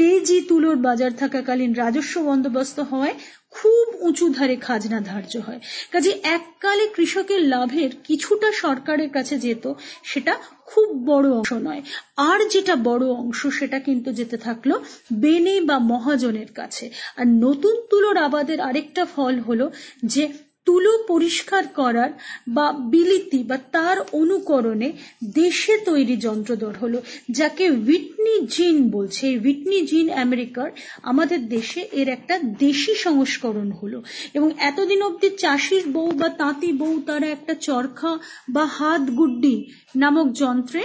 তেজি 0.00 0.40
তুলোর 0.40 0.76
বাজার 0.76 1.12
থাকাকালীন 1.16 1.74
রাজস্ব 1.74 2.14
বন্দোবস্ত 2.20 2.80
হওয়ায় 2.80 3.14
খুব 3.50 3.86
উঁচু 4.00 4.28
ধারে 4.28 4.56
খাজনা 4.56 5.00
ধার্য 5.00 5.36
হয়। 5.38 5.60
কাজে 5.92 6.10
এককালে 6.22 6.88
কৃষকের 6.88 7.42
লাভের 7.42 7.90
কিছুটা 8.04 8.52
সরকারের 8.52 9.10
কাছে 9.10 9.38
যেত, 9.38 9.72
সেটা 10.04 10.34
খুব 10.66 10.88
বড় 11.06 11.32
অংশ 11.32 11.52
নয়। 11.52 11.82
আর 12.16 12.48
যেটা 12.48 12.76
বড় 12.76 13.06
অংশ, 13.06 13.46
সেটা 13.46 13.78
কিন্তু 13.78 14.12
যেতে 14.12 14.36
থাকল 14.36 14.70
বেনে 15.12 15.60
বা 15.60 15.78
মহাজনের 15.78 16.52
কাছে। 16.52 16.90
আর 17.16 17.26
নতুন 17.26 17.74
তুলোর 17.90 18.16
আবাদের 18.16 18.60
আরেকটা 18.60 19.04
ফল 19.04 19.38
হলো 19.38 19.70
যে 20.04 20.32
তুলো 20.70 20.92
পরিষ্কার 21.08 21.64
করার 21.74 22.10
বা 22.48 22.72
বিলিতি 22.72 23.42
বা 23.44 23.56
তার 23.72 23.96
অনুকরণে 24.12 24.92
দেশে 25.34 25.74
তৈরি 25.84 26.16
যন্ত্রদর 26.16 26.74
হলো, 26.80 27.02
যাকে 27.30 27.70
উইটনি 27.70 28.34
জিন 28.46 28.90
বলছে। 28.90 29.26
এই 29.26 29.82
জিন 29.86 30.10
আমেরিকার 30.10 30.68
আমাদের 31.02 31.48
দেশে 31.48 31.80
এর 31.92 32.08
একটা 32.08 32.34
দেশি 32.58 32.94
সংস্করণ 32.94 33.70
হলো 33.70 34.02
এবং 34.34 34.48
এতদিন 34.58 35.02
অবধি 35.02 35.28
চাষির 35.38 35.84
বউ 35.88 36.10
বা 36.10 36.28
তাঁতি 36.28 36.72
বউ 36.72 37.00
তারা 37.06 37.26
একটা 37.26 37.54
চরখা 37.54 38.18
বা 38.48 38.64
হাত 38.66 39.02
গুড্ডি 39.10 39.56
নামক 39.96 40.28
যন্ত্রে 40.32 40.82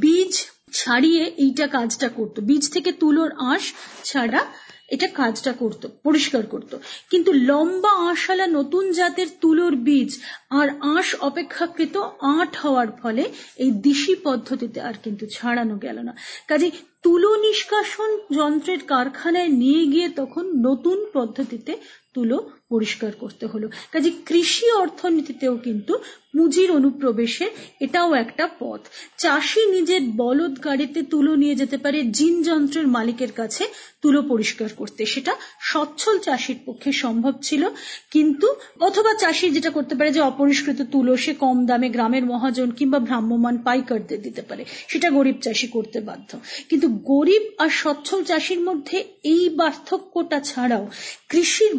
বীজ 0.00 0.34
ছাড়িয়ে 0.72 1.24
এইটা 1.36 1.66
কাজটা 1.66 2.08
করত। 2.08 2.40
বীজ 2.40 2.64
থেকে 2.70 2.92
তুলোর 2.92 3.30
আঁশ 3.52 3.64
ছাড়া 4.04 4.40
এটা 4.88 5.06
কাজটা 5.14 5.52
করত, 5.52 5.86
পরিষ্কার 6.02 6.46
করত। 6.46 6.76
কিন্তু 7.10 7.32
লম্বা 7.32 7.92
আঁশালা 8.10 8.46
নতুন 8.46 8.92
জাতের 8.92 9.26
তুলোর 9.40 9.76
বীজ 9.76 10.10
আর 10.50 10.68
আঁশ 10.96 11.08
অপেক্ষাকৃত 11.20 11.96
আট 12.20 12.56
হওয়ার 12.56 12.88
ফলে 13.02 13.24
এই 13.56 13.70
দিশি 13.70 14.14
পদ্ধতিতে 14.24 14.80
আর 14.80 14.94
কিন্তু 15.02 15.26
ছাড়ানো 15.26 15.76
গেল 15.76 15.98
না। 15.98 16.12
কাজে 16.48 16.70
তুলো 17.02 17.30
নিষ্কাশন 17.36 18.10
যন্ত্রের 18.32 18.78
কারখানায় 18.86 19.48
নিয়ে 19.48 19.82
গিয়ে 19.86 20.08
তখন 20.08 20.44
নতুন 20.62 20.98
পদ্ধতিতে 21.12 21.72
তুলো 22.14 22.50
পরিষ্কার 22.68 23.12
করতে 23.12 23.46
হলো। 23.46 23.68
কাজে 23.92 24.10
কৃষি 24.26 24.70
অর্থনীতিতেও 24.70 25.56
কিন্তু 25.56 25.98
পুঁজির 26.32 26.70
অনুপ্রবেশের 26.70 27.46
এটাও 27.80 28.14
একটা 28.14 28.48
পথ। 28.58 28.80
চাষি 29.18 29.66
নিজের 29.66 30.00
বলদ 30.16 30.64
গাড়িতে 30.64 31.02
তুলো 31.02 31.34
নিয়ে 31.34 31.54
যেতে 31.54 31.76
পারে, 31.76 32.02
জিন 32.02 32.42
যন্ত্রের 32.42 32.86
মালিকের 32.86 33.32
কাছে 33.32 33.64
তুলো 34.02 34.22
পরিষ্কার 34.22 34.68
করতে। 34.76 35.06
সেটা 35.06 35.36
সচ্ছল 35.60 36.18
চাষির 36.18 36.56
পক্ষে 36.66 36.92
সম্ভব 36.92 37.32
ছিল। 37.42 37.68
কিন্তু 38.10 38.54
অথবা 38.80 39.14
চাষি 39.14 39.50
যেটা 39.50 39.70
করতে 39.70 39.94
পারে 39.94 40.12
যে 40.12 40.20
অপরিষ্কৃত 40.20 40.82
তুলো 40.82 41.16
সে 41.16 41.34
কম 41.34 41.66
দামে 41.66 41.88
গ্রামের 41.88 42.24
মহাজন 42.24 42.70
কিংবা 42.70 42.98
ভ্রাম্যমান 42.98 43.58
পাইকারদের 43.58 44.22
দিতে 44.22 44.42
পারে। 44.42 44.64
সেটা 44.88 45.10
গরিব 45.10 45.34
চাষি 45.42 45.66
করতে 45.66 46.00
বাধ্য। 46.00 46.38
কিন্তু 46.68 46.88
গরিব 46.88 47.42
আর 47.58 47.68
সচ্ছল 47.68 48.24
চাষির 48.24 48.60
মধ্যে 48.60 49.04
এই 49.24 49.48
পার্থক্যটা 49.58 50.40
ছাড়াও 50.40 50.90
কৃষির 51.28 51.74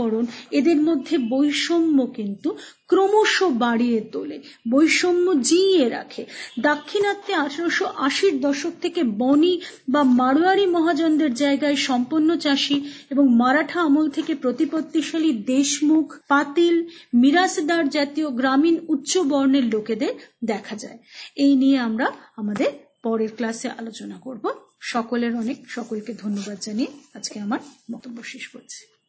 বাণিজ্যিকরণ 0.00 0.24
এদের 0.50 0.78
মধ্যে 0.82 1.18
বৈষম্য 1.18 2.06
কিন্তু 2.06 2.48
ক্রমশ 2.88 3.42
বাড়িয়ে 3.42 4.00
তোলে, 4.12 4.36
বৈষম্য 4.70 5.26
জিইয়ে 5.42 5.88
রাখে। 5.88 6.22
দাক্ষিণাত্যে 6.60 7.34
আঠারোশো 7.34 7.86
আশির 7.86 8.40
দশক 8.40 8.74
থেকে 8.80 9.02
বনি 9.02 9.60
বা 9.88 10.02
মারোয়ারি 10.02 10.66
মহাজনদের 10.66 11.34
জায়গায় 11.34 11.76
সম্পন্ন 11.76 12.36
চাষি 12.36 12.76
এবং 13.10 13.24
মারাঠা 13.36 13.80
আমল 13.80 14.06
থেকে 14.10 14.34
প্রতিপত্তিশালী 14.34 15.32
দেশমুখ, 15.32 16.06
পাতিল, 16.28 16.76
মিরাসদার 17.14 17.88
জাতীয় 17.88 18.28
গ্রামীণ 18.30 18.76
উচ্চ 18.88 19.12
বর্ণের 19.18 19.64
লোকেদের 19.64 20.12
দেখা 20.44 20.76
যায়। 20.76 20.98
এই 21.36 21.52
নিয়ে 21.56 21.78
আমরা 21.78 22.06
আমাদের 22.36 22.70
পরের 23.02 23.32
ক্লাসে 23.36 23.68
আলোচনা 23.68 24.16
করব। 24.20 24.44
সকলের 24.80 25.32
অনেক 25.36 25.58
সকলকে 25.68 26.12
ধন্যবাদ 26.14 26.58
জানিয়ে 26.60 26.90
আজকে 27.14 27.36
আমার 27.40 27.60
বক্তব্য 27.92 28.18
শেষ 28.24 28.44
করছি। 28.48 28.99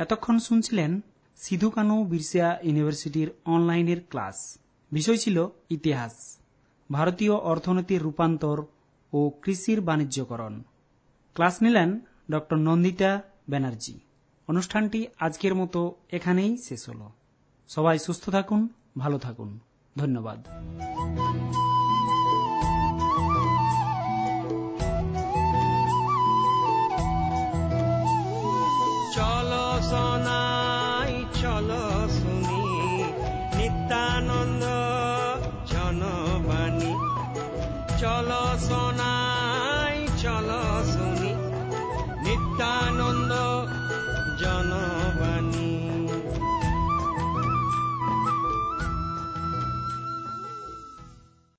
এতক্ষণ 0.00 0.38
শুনছিলেন 0.38 1.00
সিধু 1.36 1.70
কানু 1.70 2.04
বিরসা 2.04 2.58
ইউনিভার্সিটির 2.62 3.30
অনলাইনের 3.44 4.00
ক্লাস। 4.08 4.58
বিষয় 4.92 5.16
ছিল 5.16 5.48
ইতিহাস, 5.70 6.36
ভারতীয় 6.92 7.34
অর্থনীতির 7.34 8.02
রূপান্তর 8.02 8.64
ও 9.12 9.30
কৃষির 9.42 9.80
বাণিজ্যকরণ। 9.80 10.62
ক্লাস 11.34 11.62
নিলেন 11.62 12.00
ড. 12.30 12.34
নন্দিতা 12.58 13.22
ব্যানার্জি। 13.48 14.00
অনুষ্ঠানটি 14.48 15.06
আজকের 15.20 15.54
মতো 15.54 15.94
এখানেই 16.12 16.56
শেষ 16.58 16.88
হল। 16.88 17.08
সবাই 17.68 17.98
সুস্থ 17.98 18.30
থাকুন, 18.30 18.68
ভালো 18.98 19.18
থাকুন। 19.18 19.58
ধন্যবাদ। 19.98 20.46